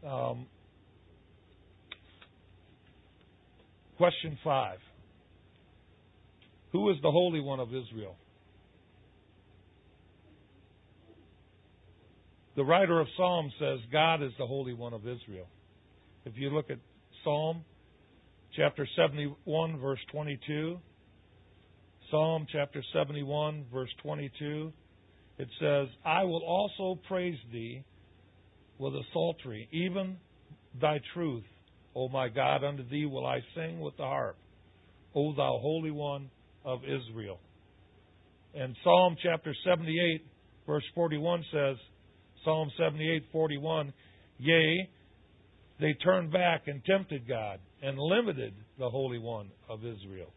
Um, 0.07 0.47
question 3.97 4.39
five 4.43 4.79
Who 6.73 6.91
is 6.91 6.97
the 7.03 7.11
Holy 7.11 7.41
One 7.41 7.61
of 7.61 7.69
Israel? 7.69 8.17
The 12.57 12.65
writer 12.65 13.01
of 13.01 13.09
Psalms 13.17 13.53
says 13.59 13.81
God 13.93 14.23
is 14.23 14.31
the 14.39 14.47
Holy 14.47 14.73
One 14.73 14.95
of 14.95 15.01
Israel. 15.01 15.49
If 16.25 16.35
you 16.37 16.51
look 16.51 16.71
at 16.71 16.79
Psalm 17.25 17.65
chapter 18.57 18.87
71, 18.97 19.81
verse 19.81 19.99
22, 20.13 20.79
Psalm 22.11 22.47
chapter 22.53 22.83
71, 22.93 23.67
verse 23.73 23.91
22, 24.03 24.73
it 25.39 25.49
says, 25.61 25.89
I 26.05 26.25
will 26.25 26.43
also 26.43 27.01
praise 27.09 27.39
thee 27.53 27.85
with 28.79 28.95
a 28.95 29.03
psaltery, 29.13 29.69
even 29.73 30.17
thy 30.81 31.01
truth, 31.13 31.45
O 31.97 32.09
my 32.09 32.29
God, 32.29 32.65
unto 32.65 32.89
thee 32.89 33.07
will 33.07 33.27
I 33.27 33.41
sing 33.55 33.81
with 33.81 33.97
the 33.97 34.05
harp, 34.05 34.37
O 35.15 35.35
thou 35.35 35.59
Holy 35.61 35.91
One 35.91 36.31
of 36.65 36.81
Israel. 36.85 37.39
And 38.55 38.77
Psalm 38.85 39.17
chapter 39.23 39.55
78, 39.65 40.25
verse 40.67 40.85
41 40.95 41.45
says, 41.53 41.77
Psalm 42.45 42.71
78:41, 42.79 43.93
yea, 44.39 44.89
they 45.81 45.95
turned 45.95 46.33
back 46.33 46.69
and 46.69 46.85
tempted 46.85 47.27
God 47.27 47.59
and 47.83 47.99
limited 47.99 48.55
the 48.79 48.89
Holy 48.89 49.19
One 49.19 49.51
of 49.69 49.81
Israel. 49.81 50.33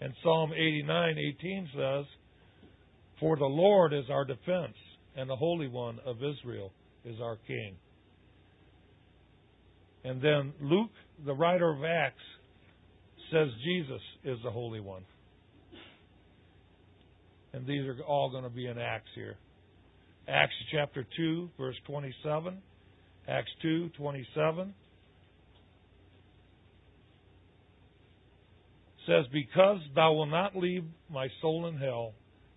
And 0.00 0.12
Psalm 0.22 0.50
89:18 0.50 1.66
says, 1.74 2.06
"For 3.20 3.36
the 3.36 3.44
Lord 3.44 3.92
is 3.92 4.10
our 4.10 4.24
defense, 4.24 4.76
and 5.16 5.28
the 5.28 5.36
Holy 5.36 5.68
One 5.68 5.98
of 6.00 6.22
Israel 6.22 6.72
is 7.04 7.20
our 7.20 7.36
King." 7.46 7.76
And 10.04 10.20
then 10.20 10.52
Luke, 10.60 10.92
the 11.24 11.34
writer 11.34 11.70
of 11.70 11.84
Acts, 11.84 12.22
says 13.30 13.48
Jesus 13.64 14.02
is 14.22 14.38
the 14.42 14.50
Holy 14.50 14.80
One. 14.80 15.04
And 17.52 17.66
these 17.66 17.86
are 17.86 18.02
all 18.02 18.30
going 18.30 18.44
to 18.44 18.50
be 18.50 18.66
in 18.66 18.78
Acts 18.78 19.10
here. 19.14 19.36
Acts 20.26 20.54
chapter 20.72 21.06
2, 21.16 21.50
verse 21.56 21.76
27. 21.86 22.60
Acts 23.28 23.50
2, 23.62 23.90
27. 23.90 24.74
says, 29.06 29.24
Because 29.32 29.78
thou 29.94 30.12
wilt 30.12 30.30
not 30.30 30.56
leave 30.56 30.84
my 31.10 31.28
soul 31.40 31.66
in 31.66 31.76
hell, 31.76 32.12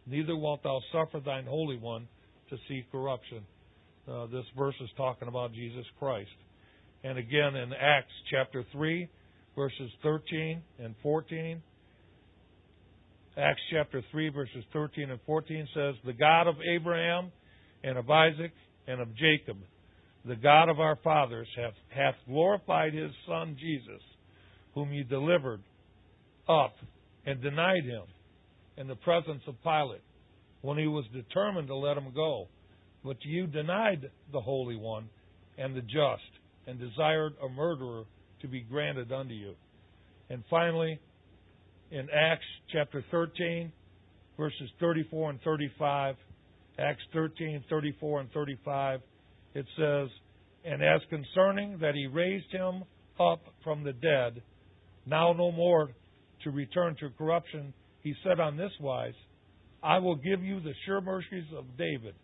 neither 0.07 0.35
wilt 0.35 0.63
thou 0.63 0.81
suffer 0.91 1.19
thine 1.19 1.45
Holy 1.45 1.77
One 1.77 2.07
to 2.49 2.57
see 2.67 2.85
corruption. 2.91 3.43
Uh, 4.09 4.25
this 4.27 4.45
verse 4.57 4.75
is 4.81 4.89
talking 4.95 5.27
about 5.27 5.53
Jesus 5.53 5.85
Christ. 5.99 6.29
And 7.03 7.17
again 7.17 7.55
in 7.55 7.73
Acts 7.73 8.13
chapter 8.31 8.65
3, 8.71 9.07
verses 9.55 9.91
13 10.01 10.61
and 10.79 10.95
14. 11.03 11.61
Acts 13.37 13.61
chapter 13.71 14.01
3, 14.11 14.29
verses 14.29 14.63
13 14.73 15.11
and 15.11 15.19
14 15.25 15.67
says, 15.73 15.95
The 16.05 16.13
God 16.13 16.47
of 16.47 16.55
Abraham, 16.75 17.31
and 17.83 17.97
of 17.97 18.09
Isaac 18.09 18.51
and 18.87 18.99
of 19.01 19.09
Jacob, 19.15 19.57
the 20.25 20.35
God 20.35 20.69
of 20.69 20.79
our 20.79 20.97
fathers, 21.03 21.47
hath, 21.55 21.73
hath 21.89 22.15
glorified 22.27 22.93
his 22.93 23.11
Son 23.27 23.55
Jesus, 23.59 24.01
whom 24.73 24.91
ye 24.91 25.03
delivered 25.03 25.61
up 26.49 26.73
and 27.25 27.41
denied 27.41 27.83
him 27.83 28.03
in 28.77 28.87
the 28.87 28.95
presence 28.95 29.41
of 29.47 29.61
Pilate 29.63 30.01
when 30.61 30.77
he 30.77 30.87
was 30.87 31.05
determined 31.13 31.67
to 31.67 31.75
let 31.75 31.97
him 31.97 32.11
go. 32.13 32.47
But 33.03 33.17
you 33.21 33.47
denied 33.47 34.09
the 34.31 34.41
Holy 34.41 34.75
One 34.75 35.09
and 35.57 35.75
the 35.75 35.81
just, 35.81 36.29
and 36.67 36.79
desired 36.79 37.33
a 37.43 37.49
murderer 37.49 38.03
to 38.41 38.47
be 38.47 38.61
granted 38.61 39.11
unto 39.11 39.33
you. 39.33 39.53
And 40.29 40.43
finally, 40.49 40.99
in 41.91 42.07
Acts 42.13 42.45
chapter 42.71 43.03
13, 43.11 43.71
verses 44.37 44.69
34 44.79 45.31
and 45.31 45.41
35, 45.41 46.15
Acts 46.79 47.01
13, 47.13 47.63
34 47.69 48.19
and 48.21 48.31
35, 48.31 49.01
it 49.55 49.65
says, 49.77 50.09
And 50.65 50.83
as 50.83 51.01
concerning 51.09 51.79
that 51.79 51.95
he 51.95 52.07
raised 52.07 52.51
him 52.51 52.83
up 53.19 53.41
from 53.63 53.83
the 53.83 53.93
dead, 53.93 54.41
now 55.05 55.33
no 55.33 55.51
more 55.51 55.89
to 56.43 56.51
return 56.51 56.95
to 56.99 57.09
corruption, 57.17 57.73
he 58.07 58.15
said 58.23 58.39
on 58.39 58.55
this 58.55 58.71
wise, 58.79 59.13
I 59.83 59.99
will 59.99 60.15
give 60.15 60.41
you 60.41 60.61
the 60.61 60.71
sure 60.85 61.01
mercies 61.01 61.43
of 61.57 61.65
David. 61.77 62.15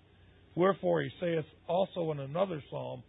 Wherefore 0.55 1.01
he 1.01 1.09
saith 1.19 1.43
also 1.67 2.11
in 2.11 2.19
another 2.21 2.63
psalm, 2.69 3.03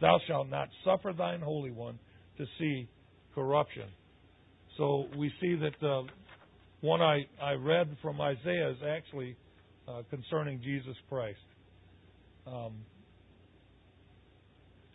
Thou 0.00 0.18
shalt 0.28 0.48
not 0.48 0.68
suffer 0.84 1.12
thine 1.12 1.40
Holy 1.40 1.72
One 1.72 1.98
to 2.38 2.46
see 2.58 2.88
corruption. 3.34 3.88
So 4.78 5.06
we 5.18 5.32
see 5.40 5.56
that 5.56 5.72
the 5.80 6.04
one 6.82 7.02
I, 7.02 7.26
I 7.42 7.54
read 7.54 7.96
from 8.00 8.20
Isaiah 8.20 8.70
is 8.70 8.78
actually 8.86 9.36
uh, 9.88 10.02
concerning 10.08 10.62
Jesus 10.62 10.96
Christ. 11.08 11.38
Um, 12.46 12.74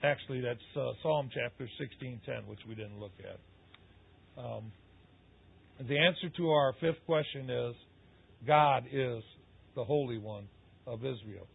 actually, 0.04 0.40
that's 0.40 0.60
uh, 0.76 0.94
Psalm 1.04 1.30
chapter 1.34 1.70
16:10, 1.80 2.48
which 2.48 2.60
we 2.68 2.76
didn't 2.76 3.00
look 3.00 3.12
at. 3.20 4.44
Um, 4.44 4.72
the 5.80 5.98
answer 5.98 6.30
to 6.38 6.52
our 6.52 6.74
fifth 6.80 7.06
question 7.06 7.50
is 7.50 7.76
God 8.48 8.86
is 8.92 9.24
the 9.76 9.84
Holy 9.84 10.18
One 10.18 10.48
of 10.88 11.00
Israel. 11.00 11.48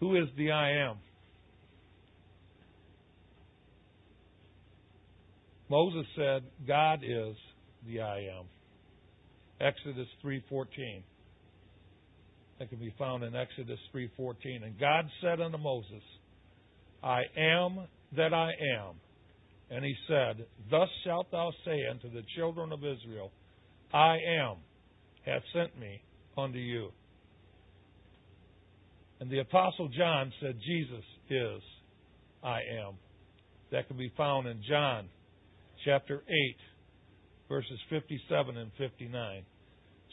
Who 0.00 0.16
is 0.16 0.28
the 0.36 0.52
I 0.52 0.70
am? 0.88 0.96
Moses 5.68 6.06
said, 6.16 6.44
God 6.66 7.00
is 7.02 7.36
the 7.86 8.00
I 8.00 8.28
am. 8.38 8.44
Exodus 9.60 10.06
3:14. 10.24 11.02
That 12.58 12.70
can 12.70 12.78
be 12.78 12.92
found 12.98 13.22
in 13.22 13.36
Exodus 13.36 13.78
3:14. 13.92 14.64
And 14.64 14.78
God 14.78 15.08
said 15.20 15.40
unto 15.40 15.58
Moses, 15.58 16.02
I 17.02 17.22
am 17.36 17.86
that 18.16 18.34
I 18.34 18.50
am. 18.78 18.96
And 19.70 19.84
he 19.84 19.94
said, 20.08 20.46
Thus 20.70 20.88
shalt 21.04 21.30
thou 21.30 21.52
say 21.64 21.86
unto 21.86 22.10
the 22.10 22.22
children 22.36 22.72
of 22.72 22.84
Israel, 22.84 23.30
I 23.92 24.16
am 24.40 24.56
hath 25.24 25.42
sent 25.52 25.78
me 25.78 26.02
unto 26.36 26.58
you. 26.58 26.90
And 29.20 29.30
the 29.30 29.40
Apostle 29.40 29.88
John 29.88 30.32
said, 30.40 30.56
Jesus 30.64 31.04
is 31.28 31.62
I 32.42 32.60
am. 32.84 32.94
That 33.70 33.86
can 33.88 33.96
be 33.96 34.12
found 34.16 34.46
in 34.46 34.62
John 34.68 35.08
chapter 35.84 36.22
8, 36.28 36.56
verses 37.48 37.78
57 37.90 38.56
and 38.56 38.70
59. 38.78 39.42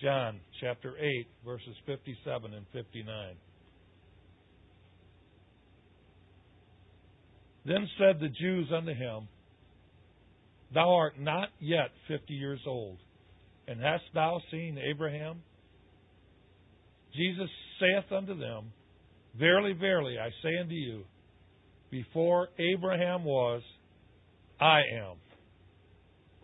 John 0.01 0.39
chapter 0.59 0.93
8, 0.97 1.27
verses 1.45 1.75
57 1.85 2.53
and 2.53 2.65
59. 2.73 3.35
Then 7.65 7.89
said 7.97 8.19
the 8.19 8.29
Jews 8.29 8.67
unto 8.75 8.93
him, 8.93 9.27
Thou 10.73 10.93
art 10.93 11.19
not 11.19 11.49
yet 11.59 11.89
fifty 12.07 12.33
years 12.33 12.59
old, 12.67 12.97
and 13.67 13.79
hast 13.81 14.03
thou 14.13 14.39
seen 14.51 14.77
Abraham? 14.77 15.41
Jesus 17.15 17.49
saith 17.79 18.11
unto 18.11 18.37
them, 18.37 18.71
Verily, 19.39 19.73
verily, 19.73 20.17
I 20.19 20.29
say 20.43 20.57
unto 20.59 20.73
you, 20.73 21.03
before 21.89 22.49
Abraham 22.59 23.23
was, 23.23 23.61
I 24.59 24.81
am. 25.01 25.15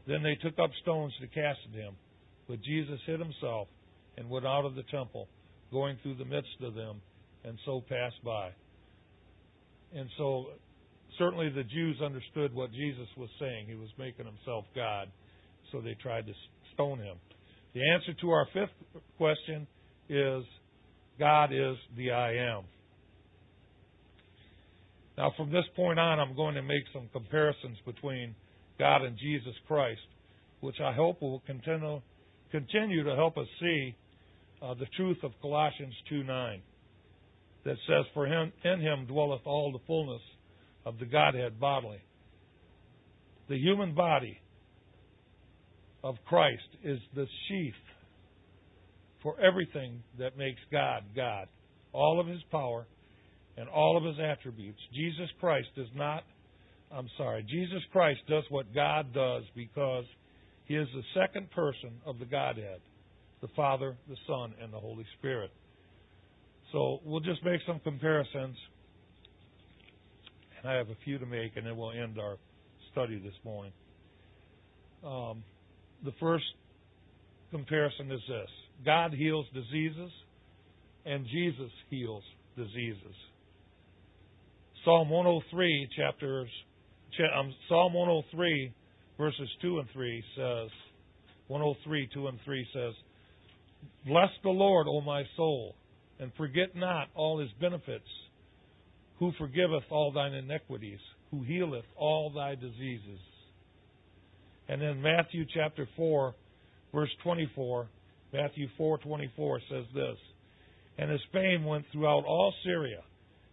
Then 0.08 0.24
they 0.24 0.36
took 0.36 0.58
up 0.60 0.72
stones 0.82 1.14
to 1.22 1.28
cast 1.28 1.60
at 1.70 1.80
him. 1.80 1.94
But 2.52 2.62
Jesus 2.64 3.00
hid 3.06 3.22
himself 3.22 3.70
and 4.18 4.30
went 4.30 4.46
out 4.46 4.66
of 4.66 4.76
the 4.76 4.84
temple, 4.92 5.30
going 5.72 5.98
through 6.04 6.16
the 6.16 6.26
midst 6.26 6.60
of 6.62 6.74
them, 6.74 7.00
and 7.46 7.58
so 7.64 7.80
passed 7.88 8.22
by. 8.26 8.50
And 9.96 10.10
so, 10.18 10.48
certainly 11.18 11.48
the 11.48 11.64
Jews 11.64 12.02
understood 12.04 12.54
what 12.54 12.74
Jesus 12.74 13.08
was 13.16 13.30
saying. 13.40 13.68
He 13.70 13.76
was 13.76 13.88
making 13.98 14.26
himself 14.26 14.66
God, 14.76 15.08
so 15.72 15.80
they 15.80 15.94
tried 15.94 16.26
to 16.28 16.34
stone 16.74 17.00
him. 17.00 17.16
The 17.74 17.90
answer 17.90 18.14
to 18.20 18.32
our 18.32 18.46
fifth 18.52 19.00
question 19.18 19.66
is 20.10 20.44
God 21.18 21.54
is 21.54 21.78
the 21.96 22.12
I 22.12 22.34
am. 22.34 22.64
Now, 25.18 25.32
from 25.38 25.54
this 25.54 25.66
point 25.78 26.00
on, 26.00 26.20
I'm 26.20 26.36
going 26.36 26.56
to 26.56 26.62
make 26.62 26.84
some 26.92 27.08
comparisons 27.14 27.78
between 27.86 28.36
God 28.78 29.04
and 29.04 29.18
Jesus 29.18 29.54
Christ, 29.70 30.02
which 30.60 30.82
I 30.84 30.92
hope 30.92 31.22
will 31.22 31.42
continue, 31.48 32.02
continue 32.52 33.04
to 33.04 33.16
help 33.16 33.38
us 33.38 33.48
see 33.60 33.96
uh, 34.62 34.74
the 34.76 34.86
truth 34.98 35.18
of 35.24 35.32
Colossians 35.42 35.94
2 36.10 36.24
9 36.24 36.62
that 37.66 37.76
says, 37.88 38.06
For 38.14 38.26
him, 38.26 38.52
in 38.64 38.80
him 38.80 39.06
dwelleth 39.08 39.42
all 39.46 39.72
the 39.72 39.84
fullness 39.86 40.22
of 40.86 41.00
the 41.00 41.06
Godhead 41.06 41.60
bodily. 41.60 42.02
The 43.50 43.58
human 43.58 43.94
body 43.94 44.38
of 46.04 46.16
Christ 46.26 46.62
is 46.84 47.00
the 47.16 47.28
sheath 47.48 47.74
for 49.22 49.40
everything 49.40 50.02
that 50.18 50.38
makes 50.38 50.60
God 50.72 51.04
God. 51.16 51.48
All 51.94 52.20
of 52.20 52.28
his 52.28 52.42
power, 52.52 52.88
and 53.58 53.70
all 53.70 53.98
of 53.98 54.04
his 54.04 54.16
attributes. 54.20 54.80
Jesus 54.94 55.30
Christ 55.40 55.68
does 55.76 55.90
not, 55.96 56.24
I'm 56.92 57.10
sorry, 57.18 57.44
Jesus 57.44 57.82
Christ 57.92 58.20
does 58.28 58.44
what 58.50 58.74
God 58.74 59.14
does 59.14 59.44
because 59.56 60.06
he 60.72 60.78
is 60.78 60.88
the 60.96 61.04
second 61.20 61.52
person 61.52 61.92
of 62.06 62.18
the 62.18 62.26
Godhead 62.26 62.80
the 63.42 63.50
Father, 63.56 63.98
the 64.08 64.16
Son, 64.28 64.54
and 64.62 64.72
the 64.72 64.80
Holy 64.80 65.06
Spirit. 65.18 65.52
So 66.72 67.00
we'll 67.04 67.20
just 67.20 67.44
make 67.44 67.60
some 67.68 67.80
comparisons. 67.80 68.56
And 70.58 70.72
I 70.72 70.76
have 70.76 70.90
a 70.90 70.96
few 71.04 71.18
to 71.18 71.26
make, 71.26 71.58
and 71.58 71.66
then 71.66 71.76
we'll 71.76 71.92
end 71.92 72.20
our 72.20 72.38
study 72.92 73.20
this 73.20 73.34
morning. 73.44 73.74
Um, 75.04 75.44
the 76.06 76.14
first 76.20 76.46
comparison 77.50 78.12
is 78.12 78.22
this 78.30 78.50
God 78.86 79.12
heals 79.12 79.48
diseases, 79.54 80.12
and 81.06 81.26
Jesus 81.26 81.72
heals 81.90 82.24
diseases. 82.56 83.16
Psalm 84.86 85.10
103, 85.10 85.90
chapters, 85.98 86.50
um, 87.38 87.54
Psalm 87.68 87.94
103, 87.94 88.72
verses 89.22 89.50
2 89.62 89.80
and 89.80 89.88
3 89.94 90.24
says, 90.36 90.70
103, 91.48 92.10
2 92.14 92.28
and 92.28 92.40
3 92.44 92.68
says, 92.74 92.94
Bless 94.08 94.30
the 94.44 94.50
Lord, 94.50 94.88
O 94.90 95.02
my 95.02 95.24
soul, 95.38 95.76
and 96.20 96.32
forget 96.38 96.76
not 96.76 97.10
all 97.14 97.40
his 97.40 97.52
benefits, 97.60 98.08
who 99.20 99.32
forgiveth 99.38 99.84
all 99.92 100.12
thine 100.12 100.34
iniquities, 100.34 101.00
who 101.30 101.44
healeth 101.44 101.86
all 101.96 102.32
thy 102.32 102.56
diseases. 102.56 103.20
And 104.68 104.82
then 104.82 105.02
Matthew 105.02 105.46
chapter 105.54 105.88
4, 105.96 106.34
verse 106.92 107.12
24, 107.24 107.88
Matthew 108.34 108.68
4:24 108.80 109.60
says 109.70 109.86
this, 109.94 110.18
and 110.98 111.12
his 111.12 111.22
fame 111.32 111.66
went 111.66 111.86
throughout 111.92 112.26
all 112.26 112.54
Syria 112.64 113.02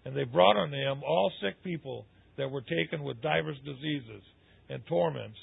and 0.09 0.17
they 0.17 0.25
brought 0.25 0.57
unto 0.57 0.75
him 0.75 1.03
all 1.07 1.31
sick 1.43 1.63
people 1.63 2.07
that 2.39 2.51
were 2.51 2.63
taken 2.63 3.05
with 3.05 3.21
divers 3.21 3.59
diseases 3.65 4.23
and 4.71 4.81
torments, 4.87 5.37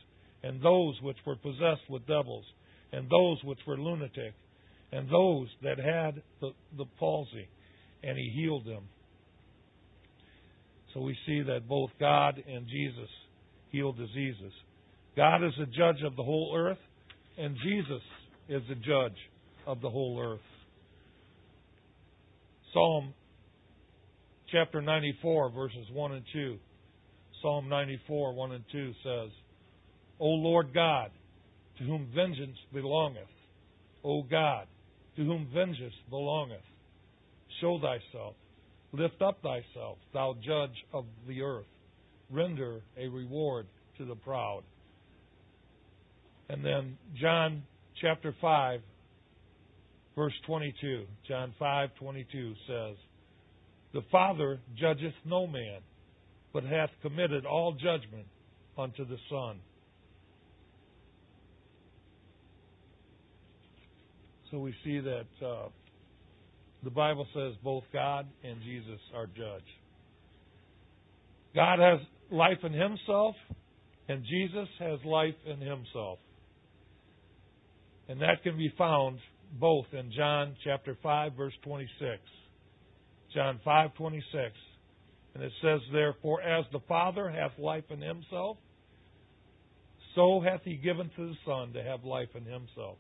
and 0.46 0.62
those 0.62 0.94
which 1.02 1.18
were 1.26 1.36
possessed 1.36 1.90
with 1.90 2.06
devils, 2.06 2.46
and 2.94 3.10
those 3.10 3.44
which 3.44 3.58
were 3.66 3.78
lunatic, 3.78 4.34
and 4.92 5.10
those 5.10 5.48
that 5.64 5.80
had 5.80 6.22
the, 6.40 6.52
the 6.78 6.86
palsy, 7.00 7.48
and 8.04 8.16
he 8.16 8.30
healed 8.30 8.64
them. 8.64 8.84
So 10.94 11.02
we 11.02 11.18
see 11.26 11.42
that 11.42 11.68
both 11.68 11.90
God 12.00 12.42
and 12.48 12.68
Jesus 12.68 13.10
heal 13.72 13.92
diseases. 13.92 14.54
God 15.18 15.44
is 15.44 15.52
the 15.58 15.66
judge 15.66 16.04
of 16.06 16.16
the 16.16 16.24
whole 16.24 16.54
earth, 16.56 16.78
and 17.40 17.56
Jesus 17.64 18.04
is 18.48 18.62
the 18.70 18.76
judge 18.76 19.18
of 19.66 19.82
the 19.82 19.90
whole 19.90 20.22
earth. 20.22 20.40
Psalm 22.72 23.16
chapter 24.52 24.80
94, 24.80 25.50
verses 25.50 25.88
1 25.92 26.12
and 26.12 26.24
2. 26.32 26.58
Psalm 27.42 27.68
94, 27.68 28.36
1 28.36 28.52
and 28.52 28.64
2 28.72 28.94
says, 29.04 29.32
O 30.20 30.28
Lord 30.28 30.74
God, 30.74 31.12
to 31.78 31.84
whom 31.84 32.08
vengeance 32.16 32.58
belongeth, 32.74 33.24
O 34.04 34.24
God, 34.24 34.68
to 35.16 35.24
whom 35.24 35.48
vengeance 35.54 35.94
belongeth, 36.10 36.64
show 37.62 37.80
thyself, 37.80 38.36
lift 38.92 39.22
up 39.22 39.42
thyself, 39.42 39.98
thou 40.14 40.36
judge 40.46 40.76
of 40.94 41.06
the 41.28 41.42
earth, 41.42 41.66
render 42.30 42.82
a 42.98 43.08
reward 43.08 43.68
to 43.98 44.06
the 44.06 44.16
proud. 44.16 44.64
And 46.50 46.64
then 46.64 46.98
John 47.20 47.64
chapter 48.02 48.34
5, 48.40 48.82
verse 50.16 50.34
22. 50.46 51.06
John 51.28 51.54
5, 51.60 51.90
22 52.00 52.54
says, 52.68 52.96
the 53.96 54.04
Father 54.12 54.60
judgeth 54.78 55.14
no 55.24 55.48
man, 55.48 55.80
but 56.52 56.66
hath 56.66 56.90
committed 57.02 57.46
all 57.46 57.72
judgment 57.72 58.28
unto 58.78 59.06
the 59.06 59.16
Son. 59.30 59.62
So 64.56 64.60
we 64.60 64.74
see 64.86 65.02
that 65.02 65.46
uh, 65.46 65.68
the 66.82 66.90
Bible 66.90 67.28
says 67.34 67.56
both 67.62 67.84
God 67.92 68.26
and 68.42 68.62
Jesus 68.62 69.02
are 69.14 69.28
judge. 69.28 69.68
God 71.54 71.80
has 71.80 72.00
life 72.32 72.60
in 72.64 72.72
himself, 72.72 73.36
and 74.08 74.24
Jesus 74.24 74.70
has 74.80 75.00
life 75.04 75.36
in 75.46 75.60
himself. 75.60 76.20
And 78.08 78.22
that 78.22 78.44
can 78.44 78.58
be 78.58 78.72
found 78.78 79.20
both 79.60 79.88
in 79.92 80.10
John 80.16 80.56
chapter 80.64 80.98
5 81.04 81.34
verse 81.34 81.54
26. 81.64 82.22
John 83.34 83.60
5:26. 83.66 84.22
And 85.34 85.44
it 85.44 85.52
says 85.62 85.82
therefore 85.92 86.42
as 86.42 86.64
the 86.72 86.80
Father 86.88 87.30
hath 87.30 87.60
life 87.60 87.92
in 87.92 88.00
himself, 88.00 88.58
so 90.14 90.40
hath 90.40 90.62
he 90.64 90.78
given 90.78 91.10
to 91.18 91.28
the 91.28 91.36
Son 91.46 91.74
to 91.74 91.84
have 91.84 92.06
life 92.06 92.30
in 92.36 92.46
himself. 92.46 92.96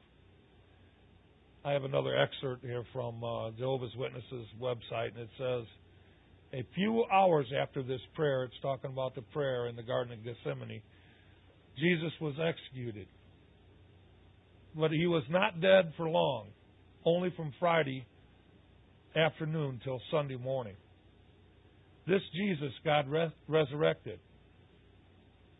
I 1.66 1.72
have 1.72 1.84
another 1.84 2.16
excerpt 2.16 2.64
here 2.64 2.84
from 2.94 3.24
uh, 3.24 3.50
Jehovah's 3.58 3.96
Witnesses 3.98 4.46
website, 4.62 5.16
and 5.16 5.22
it 5.22 5.30
says, 5.36 5.64
a 6.54 6.64
few 6.76 7.04
hours 7.12 7.48
after 7.60 7.82
this 7.82 8.02
prayer, 8.14 8.44
it's 8.44 8.54
talking 8.62 8.92
about 8.92 9.16
the 9.16 9.24
prayer 9.34 9.66
in 9.68 9.76
the 9.76 9.82
Garden 9.82 10.14
of 10.14 10.24
Gethsemane, 10.24 10.84
Jesus 11.76 12.12
was 12.22 12.36
executed. 12.40 13.08
But 14.76 14.92
he 14.92 15.08
was 15.08 15.24
not 15.28 15.60
dead 15.60 15.92
for 15.98 16.08
long, 16.08 16.50
only 17.04 17.34
from 17.36 17.52
Friday 17.60 18.06
afternoon 19.16 19.82
till 19.84 20.00
Sunday 20.12 20.38
morning. 20.38 20.76
This 22.06 22.22
Jesus 22.36 22.74
God 22.84 23.10
res- 23.10 23.32
resurrected. 23.48 24.20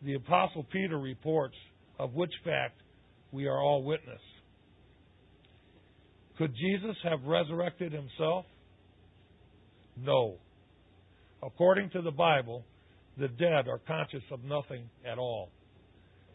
The 0.04 0.14
Apostle 0.14 0.64
Peter 0.72 0.98
reports 1.00 1.56
of 1.98 2.14
which 2.14 2.32
fact 2.44 2.80
we 3.32 3.46
are 3.46 3.58
all 3.58 3.82
witness. 3.82 4.20
Could 6.38 6.54
Jesus 6.54 6.96
have 7.04 7.22
resurrected 7.24 7.92
himself? 7.92 8.44
No. 9.96 10.36
According 11.42 11.90
to 11.90 12.02
the 12.02 12.10
Bible, 12.10 12.64
the 13.18 13.28
dead 13.28 13.68
are 13.68 13.80
conscious 13.86 14.22
of 14.30 14.44
nothing 14.44 14.90
at 15.10 15.18
all. 15.18 15.48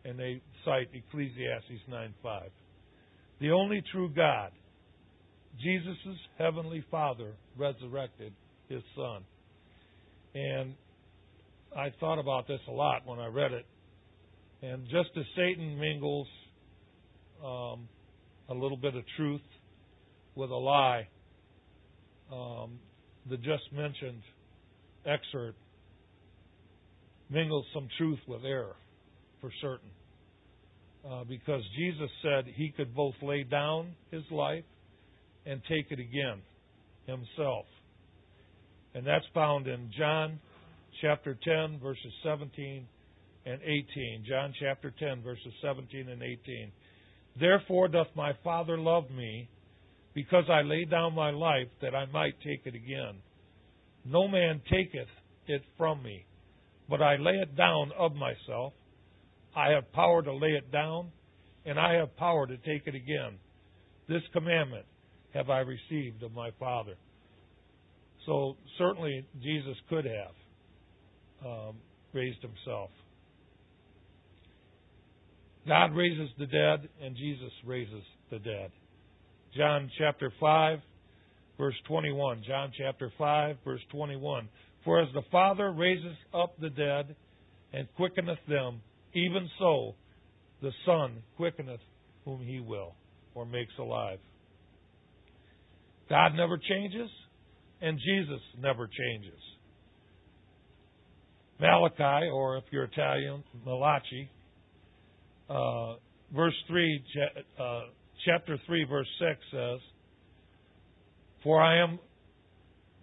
And 0.03 0.17
they 0.17 0.41
cite 0.65 0.89
Ecclesiastes 0.93 1.87
9:5. 1.87 2.49
The 3.39 3.51
only 3.51 3.81
true 3.91 4.09
God, 4.09 4.51
Jesus' 5.59 6.17
heavenly 6.37 6.81
Father, 6.89 7.33
resurrected 7.55 8.33
his 8.67 8.81
Son. 8.95 9.23
And 10.33 10.75
I 11.75 11.89
thought 11.99 12.19
about 12.19 12.47
this 12.47 12.61
a 12.67 12.71
lot 12.71 13.05
when 13.05 13.19
I 13.19 13.27
read 13.27 13.51
it. 13.51 13.65
And 14.63 14.85
just 14.85 15.09
as 15.17 15.25
Satan 15.35 15.79
mingles 15.79 16.27
um, 17.43 17.87
a 18.49 18.53
little 18.53 18.77
bit 18.77 18.95
of 18.95 19.03
truth 19.17 19.41
with 20.41 20.49
a 20.49 20.55
lie. 20.55 21.07
Um, 22.33 22.79
the 23.29 23.37
just 23.37 23.71
mentioned 23.71 24.23
excerpt 25.05 25.57
mingles 27.29 27.63
some 27.75 27.87
truth 27.99 28.17
with 28.27 28.43
error, 28.43 28.75
for 29.39 29.51
certain. 29.61 29.91
Uh, 31.07 31.23
because 31.25 31.61
Jesus 31.77 32.09
said 32.23 32.45
he 32.55 32.73
could 32.75 32.95
both 32.95 33.13
lay 33.21 33.43
down 33.43 33.93
his 34.09 34.23
life 34.31 34.63
and 35.45 35.61
take 35.69 35.91
it 35.91 35.99
again 35.99 36.41
himself. 37.05 37.65
And 38.95 39.05
that's 39.05 39.25
found 39.35 39.67
in 39.67 39.91
John 39.95 40.39
chapter 41.01 41.37
10, 41.43 41.79
verses 41.81 42.11
17 42.23 42.87
and 43.45 43.59
18. 43.61 44.25
John 44.27 44.53
chapter 44.59 44.91
10, 44.99 45.21
verses 45.21 45.53
17 45.61 46.09
and 46.09 46.23
18. 46.23 46.71
Therefore 47.39 47.87
doth 47.87 48.07
my 48.15 48.33
Father 48.43 48.77
love 48.79 49.09
me 49.11 49.47
because 50.13 50.45
I 50.49 50.61
lay 50.61 50.85
down 50.85 51.15
my 51.15 51.31
life 51.31 51.67
that 51.81 51.95
I 51.95 52.05
might 52.07 52.35
take 52.43 52.61
it 52.65 52.75
again. 52.75 53.15
No 54.05 54.27
man 54.27 54.61
taketh 54.69 55.07
it 55.47 55.61
from 55.77 56.03
me, 56.03 56.25
but 56.89 57.01
I 57.01 57.15
lay 57.17 57.33
it 57.33 57.55
down 57.55 57.91
of 57.97 58.13
myself. 58.15 58.73
I 59.55 59.71
have 59.71 59.91
power 59.93 60.21
to 60.21 60.33
lay 60.33 60.49
it 60.49 60.71
down, 60.71 61.11
and 61.65 61.79
I 61.79 61.93
have 61.93 62.15
power 62.17 62.47
to 62.47 62.57
take 62.57 62.87
it 62.87 62.95
again. 62.95 63.37
This 64.07 64.21
commandment 64.33 64.85
have 65.33 65.49
I 65.49 65.59
received 65.59 66.23
of 66.23 66.33
my 66.33 66.49
Father. 66.59 66.95
So 68.25 68.55
certainly 68.77 69.25
Jesus 69.41 69.77
could 69.89 70.05
have 70.05 71.45
um, 71.45 71.75
raised 72.13 72.41
himself. 72.41 72.89
God 75.67 75.95
raises 75.95 76.29
the 76.37 76.47
dead, 76.47 76.89
and 77.01 77.15
Jesus 77.15 77.51
raises 77.65 78.03
the 78.29 78.39
dead. 78.39 78.71
John 79.55 79.91
chapter 79.97 80.31
5, 80.39 80.79
verse 81.57 81.75
21. 81.87 82.43
John 82.47 82.71
chapter 82.77 83.11
5, 83.17 83.57
verse 83.65 83.81
21. 83.91 84.47
For 84.85 85.01
as 85.01 85.09
the 85.13 85.23
Father 85.31 85.71
raises 85.71 86.15
up 86.33 86.55
the 86.59 86.69
dead 86.69 87.15
and 87.73 87.87
quickeneth 87.95 88.39
them, 88.47 88.81
even 89.13 89.49
so 89.59 89.95
the 90.61 90.71
Son 90.85 91.21
quickeneth 91.37 91.81
whom 92.23 92.41
he 92.41 92.59
will, 92.59 92.93
or 93.35 93.45
makes 93.45 93.73
alive. 93.77 94.19
God 96.09 96.33
never 96.35 96.57
changes, 96.57 97.09
and 97.81 97.97
Jesus 97.97 98.41
never 98.59 98.87
changes. 98.87 99.39
Malachi, 101.59 102.27
or 102.33 102.57
if 102.57 102.63
you're 102.71 102.85
Italian, 102.85 103.43
Malachi, 103.65 104.29
uh, 105.49 105.95
verse 106.33 106.55
3, 106.67 107.03
uh, 107.59 107.63
chapter 108.25 108.59
3, 108.65 108.85
verse 108.85 109.07
6 109.19 109.39
says, 109.51 109.79
For 111.43 111.61
I 111.61 111.83
am 111.83 111.99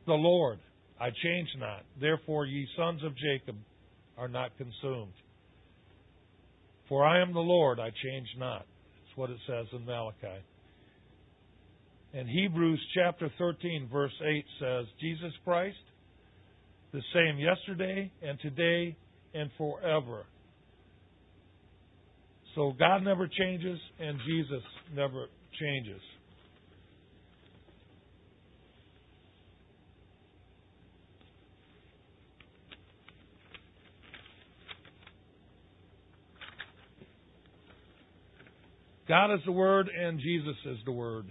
the 0.06 0.14
Lord, 0.14 0.58
I 1.00 1.10
change 1.10 1.48
not. 1.58 1.84
Therefore, 2.00 2.46
ye 2.46 2.66
sons 2.76 3.02
of 3.04 3.12
Jacob 3.16 3.56
are 4.16 4.28
not 4.28 4.56
consumed. 4.56 5.12
For 6.88 7.04
I 7.04 7.20
am 7.20 7.32
the 7.32 7.40
Lord, 7.40 7.78
I 7.78 7.90
change 7.90 8.28
not. 8.38 8.66
That's 8.94 9.16
what 9.16 9.30
it 9.30 9.38
says 9.46 9.66
in 9.72 9.84
Malachi. 9.84 10.42
And 12.14 12.28
Hebrews 12.28 12.80
chapter 12.94 13.30
13, 13.38 13.88
verse 13.92 14.12
8 14.22 14.44
says, 14.60 14.86
Jesus 15.00 15.32
Christ, 15.44 15.76
the 16.92 17.02
same 17.12 17.38
yesterday 17.38 18.10
and 18.22 18.40
today 18.40 18.96
and 19.34 19.50
forever. 19.58 20.24
So 22.54 22.72
God 22.78 23.02
never 23.02 23.28
changes 23.28 23.78
and 24.00 24.18
Jesus 24.26 24.62
never 24.94 25.26
changes. 25.58 26.00
God 39.08 39.32
is 39.32 39.40
the 39.46 39.52
Word 39.52 39.88
and 39.88 40.20
Jesus 40.20 40.56
is 40.66 40.76
the 40.84 40.92
Word. 40.92 41.26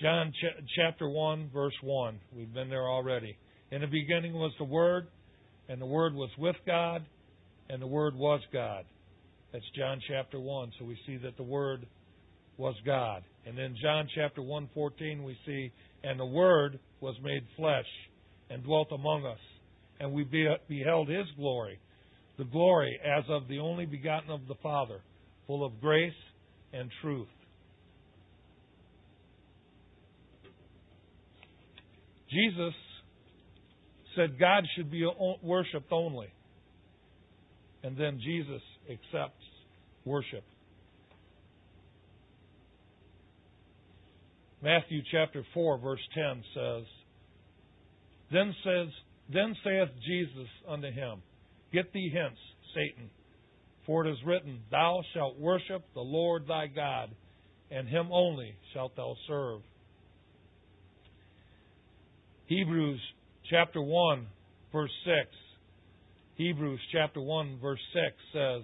John 0.00 0.32
ch- 0.32 0.64
chapter 0.76 1.08
1, 1.08 1.50
verse 1.54 1.72
1. 1.80 2.18
We've 2.36 2.52
been 2.52 2.68
there 2.68 2.88
already. 2.88 3.38
In 3.70 3.82
the 3.82 3.86
beginning 3.86 4.34
was 4.34 4.52
the 4.58 4.64
Word, 4.64 5.06
and 5.68 5.80
the 5.80 5.86
Word 5.86 6.14
was 6.14 6.30
with 6.38 6.56
God, 6.66 7.06
and 7.70 7.80
the 7.80 7.86
Word 7.86 8.14
was 8.16 8.40
God. 8.52 8.84
That's 9.56 9.70
John 9.74 10.02
chapter 10.06 10.38
1. 10.38 10.72
So 10.78 10.84
we 10.84 10.98
see 11.06 11.16
that 11.16 11.38
the 11.38 11.42
Word 11.42 11.86
was 12.58 12.74
God. 12.84 13.22
And 13.46 13.56
then 13.56 13.74
John 13.80 14.06
chapter 14.14 14.42
1:14 14.42 15.24
we 15.24 15.34
see 15.46 15.72
and 16.04 16.20
the 16.20 16.26
word 16.26 16.78
was 17.00 17.14
made 17.22 17.42
flesh 17.56 17.86
and 18.50 18.62
dwelt 18.62 18.88
among 18.92 19.24
us 19.24 19.38
and 19.98 20.12
we 20.12 20.24
beheld 20.24 21.08
his 21.08 21.24
glory 21.38 21.78
the 22.36 22.44
glory 22.44 23.00
as 23.02 23.24
of 23.30 23.48
the 23.48 23.58
only 23.58 23.86
begotten 23.86 24.30
of 24.30 24.46
the 24.46 24.56
Father 24.56 25.00
full 25.46 25.64
of 25.64 25.80
grace 25.80 26.12
and 26.74 26.90
truth. 27.00 27.28
Jesus 32.28 32.74
said 34.16 34.38
God 34.38 34.64
should 34.76 34.90
be 34.90 35.08
worshiped 35.42 35.90
only. 35.92 36.28
And 37.82 37.96
then 37.96 38.20
Jesus 38.22 38.60
accepts 38.90 39.44
worship. 40.04 40.44
Matthew 44.62 45.02
chapter 45.10 45.44
4 45.54 45.78
verse 45.78 46.00
10 46.14 46.42
says, 46.54 46.84
Then 48.32 48.54
says, 48.64 48.88
Then 49.32 49.54
saith 49.62 49.90
Jesus 50.06 50.48
unto 50.68 50.90
him, 50.90 51.22
Get 51.72 51.92
thee 51.92 52.12
hence, 52.12 52.38
Satan, 52.74 53.10
for 53.84 54.06
it 54.06 54.10
is 54.10 54.18
written, 54.24 54.60
Thou 54.70 55.02
shalt 55.14 55.38
worship 55.38 55.82
the 55.94 56.00
Lord 56.00 56.46
thy 56.48 56.66
God, 56.66 57.10
and 57.70 57.88
him 57.88 58.08
only 58.10 58.54
shalt 58.72 58.96
thou 58.96 59.14
serve. 59.28 59.60
Hebrews 62.46 63.00
chapter 63.50 63.82
1 63.82 64.26
verse 64.72 64.90
6 65.04 65.14
Hebrews 66.36 66.80
chapter 66.92 67.20
1 67.20 67.58
verse 67.62 67.80
6 67.94 68.04
says, 68.32 68.62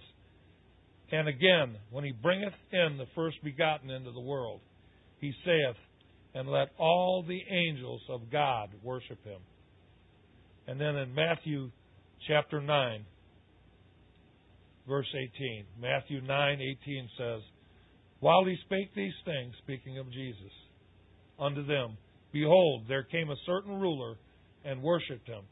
And 1.11 1.27
again, 1.27 1.77
when 1.91 2.05
he 2.05 2.13
bringeth 2.13 2.53
in 2.71 2.99
the 2.99 3.07
first 3.15 3.43
begotten 3.43 3.91
into 3.91 4.13
the 4.13 4.21
world, 4.21 4.61
he 5.21 5.33
saith, 5.45 5.77
And 6.35 6.49
let 6.49 6.69
all 6.79 7.25
the 7.27 7.41
angels 7.51 8.03
of 8.11 8.31
God 8.31 8.69
worship 8.83 9.25
him. 9.25 9.41
And 10.67 10.79
then 10.79 10.97
in 10.97 11.15
Matthew 11.15 11.71
chapter 12.29 12.61
9, 12.61 13.05
verse 14.87 15.09
18, 15.37 15.65
Matthew 15.81 16.21
9, 16.21 16.59
18 16.83 17.09
says, 17.17 17.41
While 18.21 18.45
he 18.45 18.57
spake 18.67 18.95
these 18.95 19.15
things, 19.25 19.55
speaking 19.63 19.99
of 19.99 20.13
Jesus, 20.13 20.53
unto 21.39 21.65
them, 21.65 21.97
Behold, 22.33 22.85
there 22.87 23.03
came 23.03 23.31
a 23.31 23.37
certain 23.47 23.81
ruler 23.81 24.17
and 24.65 24.83
worshipped 24.83 25.27
him, 25.27 25.43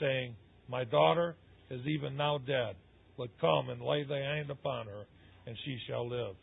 saying, 0.00 0.36
My 0.68 0.84
daughter 0.84 1.36
is 1.70 1.80
even 1.86 2.16
now 2.16 2.38
dead, 2.38 2.76
but 3.16 3.28
come 3.40 3.70
and 3.70 3.82
lay 3.82 4.04
thy 4.04 4.18
hand 4.18 4.50
upon 4.50 4.86
her, 4.86 5.04
and 5.46 5.56
she 5.64 5.78
shall 5.88 6.08
live. 6.08 6.34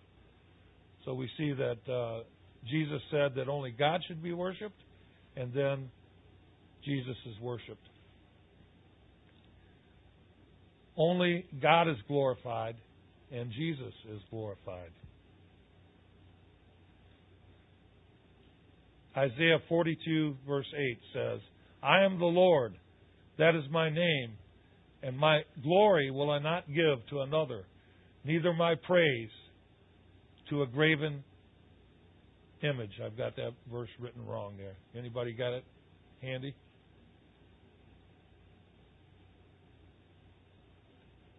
So 1.05 1.13
we 1.13 1.29
see 1.37 1.53
that 1.53 1.91
uh, 1.91 2.23
Jesus 2.69 3.01
said 3.09 3.35
that 3.35 3.47
only 3.47 3.71
God 3.71 4.01
should 4.07 4.21
be 4.21 4.33
worshipped, 4.33 4.81
and 5.35 5.53
then 5.53 5.89
Jesus 6.83 7.15
is 7.25 7.39
worshipped. 7.41 7.87
Only 10.97 11.45
God 11.61 11.87
is 11.89 11.97
glorified, 12.07 12.75
and 13.31 13.51
Jesus 13.51 13.93
is 14.13 14.21
glorified. 14.29 14.91
Isaiah 19.15 19.59
42, 19.67 20.35
verse 20.47 20.67
8 20.73 20.97
says, 21.13 21.39
I 21.83 22.03
am 22.03 22.19
the 22.19 22.25
Lord, 22.25 22.73
that 23.37 23.55
is 23.55 23.63
my 23.71 23.89
name, 23.89 24.33
and 25.03 25.17
my 25.17 25.41
glory 25.63 26.11
will 26.11 26.29
I 26.29 26.39
not 26.39 26.67
give 26.67 27.05
to 27.09 27.21
another, 27.21 27.63
neither 28.23 28.53
my 28.53 28.75
praise 28.75 29.29
to 30.49 30.61
a 30.61 30.67
graven 30.67 31.23
image. 32.63 32.91
I've 33.03 33.17
got 33.17 33.35
that 33.37 33.51
verse 33.71 33.89
written 33.99 34.25
wrong 34.25 34.53
there. 34.57 34.75
Anybody 34.95 35.33
got 35.33 35.53
it 35.53 35.63
handy? 36.21 36.55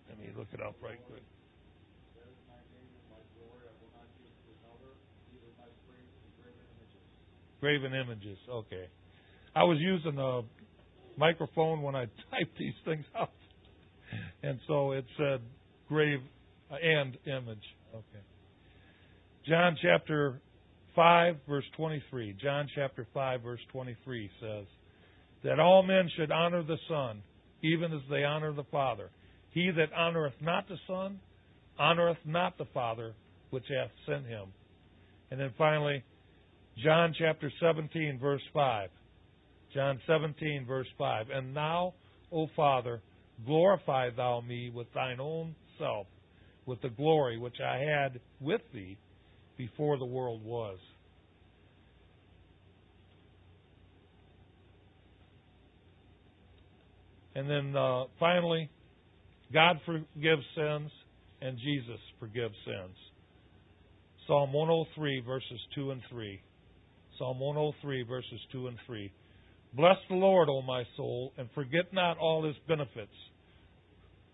Let 0.08 0.18
me 0.18 0.26
look 0.36 0.48
it 0.52 0.60
up 0.60 0.74
right 0.82 0.98
quick. 1.06 1.22
Graven 7.60 7.94
images. 7.94 8.38
Okay. 8.50 8.86
I 9.54 9.62
was 9.62 9.78
using 9.80 10.18
a 10.18 10.42
microphone 11.16 11.82
when 11.82 11.94
I 11.94 12.06
typed 12.30 12.58
these 12.58 12.74
things 12.84 13.04
out, 13.16 13.30
and 14.42 14.58
so 14.66 14.92
it 14.92 15.04
said 15.16 15.40
grave 15.88 16.20
uh, 16.70 16.76
and 16.76 17.16
image. 17.26 17.64
Okay. 17.94 18.24
John 19.46 19.76
chapter 19.82 20.40
5, 20.94 21.36
verse 21.48 21.64
23. 21.76 22.36
John 22.42 22.68
chapter 22.74 23.06
5, 23.12 23.42
verse 23.42 23.60
23 23.72 24.30
says 24.40 24.64
that 25.44 25.58
all 25.58 25.82
men 25.82 26.08
should 26.16 26.30
honor 26.30 26.62
the 26.62 26.78
Son, 26.88 27.22
even 27.62 27.92
as 27.92 28.00
they 28.10 28.24
honor 28.24 28.52
the 28.52 28.64
Father. 28.70 29.10
He 29.50 29.70
that 29.70 29.92
honoreth 29.92 30.40
not 30.40 30.68
the 30.68 30.78
Son, 30.86 31.20
honoreth 31.78 32.24
not 32.24 32.56
the 32.58 32.66
Father 32.72 33.12
which 33.50 33.64
hath 33.68 33.90
sent 34.06 34.26
him. 34.26 34.48
And 35.30 35.40
then 35.40 35.52
finally, 35.58 36.02
John 36.82 37.14
chapter 37.18 37.52
17, 37.60 38.18
verse 38.20 38.42
5. 38.54 38.88
John 39.74 40.00
17, 40.06 40.64
verse 40.66 40.86
5. 40.98 41.26
And 41.30 41.54
now, 41.54 41.94
O 42.30 42.48
Father, 42.54 43.00
glorify 43.44 44.10
thou 44.16 44.40
me 44.40 44.70
with 44.70 44.92
thine 44.94 45.20
own 45.20 45.54
self, 45.78 46.06
with 46.66 46.80
the 46.82 46.90
glory 46.90 47.38
which 47.38 47.56
I 47.60 47.78
had 47.78 48.20
with 48.40 48.60
thee 48.72 48.96
before 49.56 49.98
the 49.98 50.04
world 50.04 50.44
was. 50.44 50.78
And 57.34 57.48
then 57.48 57.74
uh, 57.76 58.04
finally, 58.20 58.70
God 59.52 59.80
forgives 59.86 60.42
sins 60.54 60.90
and 61.40 61.58
Jesus 61.58 62.00
forgives 62.20 62.54
sins. 62.64 62.96
Psalm 64.26 64.52
103, 64.52 65.20
verses 65.26 65.60
2 65.74 65.90
and 65.90 66.00
3. 66.10 66.40
Psalm 67.18 67.40
103, 67.40 68.02
verses 68.04 68.40
2 68.52 68.68
and 68.68 68.76
3. 68.86 69.12
Bless 69.74 69.96
the 70.08 70.16
Lord, 70.16 70.48
O 70.50 70.60
my 70.62 70.84
soul, 70.96 71.32
and 71.38 71.48
forget 71.54 71.92
not 71.92 72.18
all 72.18 72.44
his 72.44 72.56
benefits, 72.68 73.12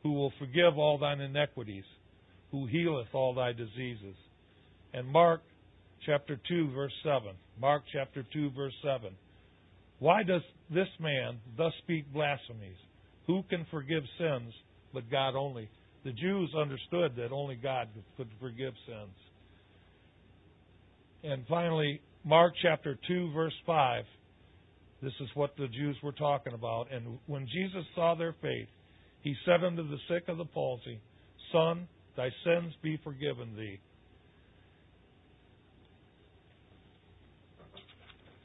who 0.02 0.12
will 0.12 0.32
forgive 0.38 0.76
all 0.76 0.98
thine 0.98 1.20
iniquities, 1.20 1.84
who 2.50 2.66
healeth 2.66 3.08
all 3.12 3.34
thy 3.34 3.52
diseases. 3.52 4.16
And 4.92 5.06
Mark 5.06 5.42
chapter 6.04 6.40
2, 6.48 6.72
verse 6.72 6.92
7. 7.04 7.22
Mark 7.60 7.82
chapter 7.92 8.24
2, 8.32 8.50
verse 8.50 8.74
7. 8.82 9.12
Why 10.00 10.22
does 10.22 10.42
this 10.70 10.88
man 10.98 11.38
thus 11.56 11.72
speak 11.82 12.12
blasphemies? 12.12 12.76
Who 13.26 13.42
can 13.50 13.66
forgive 13.70 14.02
sins 14.18 14.52
but 14.92 15.10
God 15.10 15.36
only? 15.36 15.68
The 16.04 16.12
Jews 16.12 16.52
understood 16.58 17.14
that 17.16 17.32
only 17.32 17.56
God 17.56 17.88
could 18.16 18.28
forgive 18.40 18.72
sins. 18.86 19.14
And 21.22 21.44
finally, 21.48 22.00
Mark 22.24 22.54
chapter 22.62 22.98
2, 23.06 23.32
verse 23.32 23.54
5. 23.66 24.04
This 25.02 25.12
is 25.20 25.28
what 25.34 25.56
the 25.56 25.68
Jews 25.68 25.96
were 26.02 26.12
talking 26.12 26.54
about. 26.54 26.92
And 26.92 27.18
when 27.26 27.46
Jesus 27.46 27.84
saw 27.94 28.14
their 28.14 28.34
faith, 28.42 28.68
he 29.22 29.34
said 29.44 29.62
unto 29.64 29.88
the 29.88 29.98
sick 30.08 30.24
of 30.28 30.38
the 30.38 30.44
palsy, 30.44 31.00
Son, 31.52 31.88
thy 32.16 32.30
sins 32.44 32.72
be 32.82 32.98
forgiven 33.04 33.54
thee. 33.56 33.78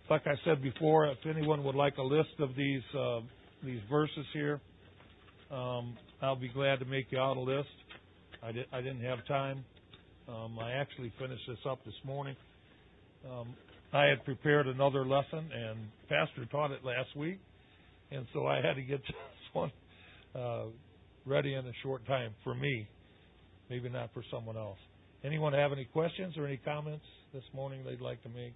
Like 0.09 0.27
I 0.27 0.35
said 0.45 0.61
before, 0.61 1.07
if 1.07 1.17
anyone 1.25 1.63
would 1.63 1.75
like 1.75 1.97
a 1.97 2.03
list 2.03 2.39
of 2.39 2.55
these 2.55 2.83
uh, 2.97 3.21
these 3.63 3.79
verses 3.89 4.25
here, 4.33 4.59
um, 5.49 5.97
I'll 6.21 6.35
be 6.35 6.49
glad 6.49 6.79
to 6.79 6.85
make 6.85 7.07
you 7.09 7.19
out 7.19 7.37
a 7.37 7.39
list. 7.39 7.69
I, 8.43 8.51
di- 8.51 8.67
I 8.71 8.81
didn't 8.81 9.01
have 9.01 9.25
time. 9.25 9.63
Um, 10.27 10.59
I 10.59 10.73
actually 10.73 11.11
finished 11.19 11.43
this 11.47 11.57
up 11.67 11.83
this 11.85 11.95
morning. 12.03 12.35
Um, 13.29 13.55
I 13.93 14.05
had 14.05 14.25
prepared 14.25 14.67
another 14.67 15.05
lesson, 15.05 15.51
and 15.53 15.77
Pastor 16.09 16.45
taught 16.51 16.71
it 16.71 16.83
last 16.83 17.15
week, 17.15 17.39
and 18.09 18.25
so 18.33 18.47
I 18.47 18.55
had 18.55 18.73
to 18.73 18.81
get 18.81 19.01
this 19.07 19.15
one 19.53 19.71
uh, 20.35 20.63
ready 21.27 21.53
in 21.53 21.67
a 21.67 21.71
short 21.83 22.03
time 22.07 22.33
for 22.43 22.55
me, 22.55 22.87
maybe 23.69 23.89
not 23.89 24.09
for 24.11 24.23
someone 24.31 24.57
else. 24.57 24.79
Anyone 25.23 25.53
have 25.53 25.71
any 25.71 25.85
questions 25.85 26.35
or 26.37 26.47
any 26.47 26.57
comments 26.57 27.05
this 27.33 27.43
morning 27.53 27.83
they'd 27.85 28.01
like 28.01 28.21
to 28.23 28.29
make? 28.29 28.53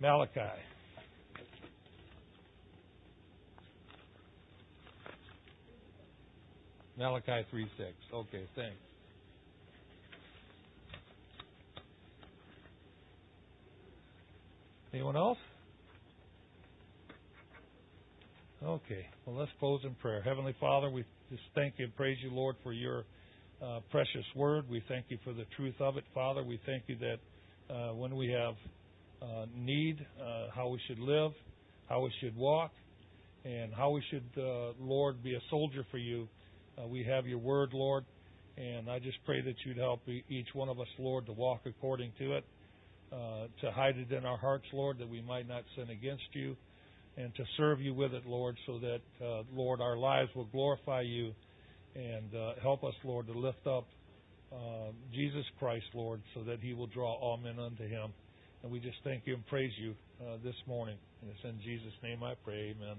Malachi. 0.00 0.40
Malachi 6.96 7.46
3 7.50 7.66
6. 7.78 7.88
Okay, 8.12 8.44
thanks. 8.56 8.87
Anyone 14.92 15.16
else? 15.16 15.38
Okay. 18.64 19.06
Well, 19.26 19.36
let's 19.36 19.50
close 19.60 19.80
in 19.84 19.94
prayer. 19.96 20.22
Heavenly 20.22 20.54
Father, 20.58 20.88
we 20.88 21.04
just 21.30 21.42
thank 21.54 21.74
you 21.76 21.84
and 21.84 21.94
praise 21.94 22.16
you, 22.22 22.30
Lord, 22.30 22.56
for 22.62 22.72
your 22.72 23.04
uh, 23.62 23.80
precious 23.90 24.24
word. 24.34 24.64
We 24.68 24.82
thank 24.88 25.06
you 25.10 25.18
for 25.24 25.34
the 25.34 25.44
truth 25.56 25.74
of 25.78 25.98
it, 25.98 26.04
Father. 26.14 26.42
We 26.42 26.58
thank 26.64 26.84
you 26.86 26.96
that 27.00 27.74
uh, 27.74 27.94
when 27.94 28.16
we 28.16 28.28
have 28.28 28.54
uh, 29.20 29.44
need, 29.54 30.04
uh, 30.18 30.46
how 30.54 30.68
we 30.68 30.80
should 30.88 30.98
live, 30.98 31.32
how 31.90 32.00
we 32.00 32.10
should 32.22 32.34
walk, 32.34 32.70
and 33.44 33.74
how 33.74 33.90
we 33.90 34.02
should, 34.10 34.42
uh, 34.42 34.72
Lord, 34.80 35.22
be 35.22 35.34
a 35.34 35.40
soldier 35.50 35.84
for 35.90 35.98
you. 35.98 36.28
Uh, 36.82 36.86
we 36.86 37.04
have 37.04 37.26
your 37.26 37.38
word, 37.38 37.74
Lord, 37.74 38.06
and 38.56 38.90
I 38.90 39.00
just 39.00 39.18
pray 39.26 39.42
that 39.42 39.54
you'd 39.66 39.76
help 39.76 40.00
each 40.30 40.48
one 40.54 40.70
of 40.70 40.80
us, 40.80 40.88
Lord, 40.98 41.26
to 41.26 41.32
walk 41.32 41.60
according 41.66 42.12
to 42.20 42.36
it 42.36 42.44
to 43.10 43.70
hide 43.70 43.96
it 43.96 44.12
in 44.12 44.24
our 44.24 44.38
hearts, 44.38 44.66
Lord, 44.72 44.98
that 44.98 45.08
we 45.08 45.22
might 45.22 45.48
not 45.48 45.64
sin 45.76 45.90
against 45.90 46.24
you, 46.32 46.56
and 47.16 47.34
to 47.34 47.44
serve 47.56 47.80
you 47.80 47.94
with 47.94 48.14
it, 48.14 48.26
Lord, 48.26 48.56
so 48.66 48.78
that, 48.78 49.00
uh, 49.24 49.42
Lord, 49.52 49.80
our 49.80 49.96
lives 49.96 50.30
will 50.36 50.46
glorify 50.46 51.00
you 51.00 51.32
and 51.94 52.34
uh, 52.34 52.52
help 52.62 52.84
us, 52.84 52.94
Lord, 53.02 53.26
to 53.26 53.32
lift 53.32 53.66
up 53.66 53.86
uh, 54.52 54.92
Jesus 55.12 55.44
Christ, 55.58 55.86
Lord, 55.94 56.20
so 56.34 56.42
that 56.44 56.60
he 56.60 56.74
will 56.74 56.86
draw 56.86 57.14
all 57.14 57.36
men 57.36 57.58
unto 57.58 57.86
him. 57.86 58.12
And 58.62 58.72
we 58.72 58.80
just 58.80 58.98
thank 59.04 59.26
you 59.26 59.34
and 59.34 59.46
praise 59.46 59.72
you 59.78 59.94
uh, 60.20 60.36
this 60.44 60.54
morning. 60.66 60.96
And 61.22 61.30
it's 61.30 61.44
in 61.44 61.60
Jesus' 61.62 61.92
name 62.02 62.22
I 62.22 62.34
pray. 62.44 62.74
Amen. 62.76 62.96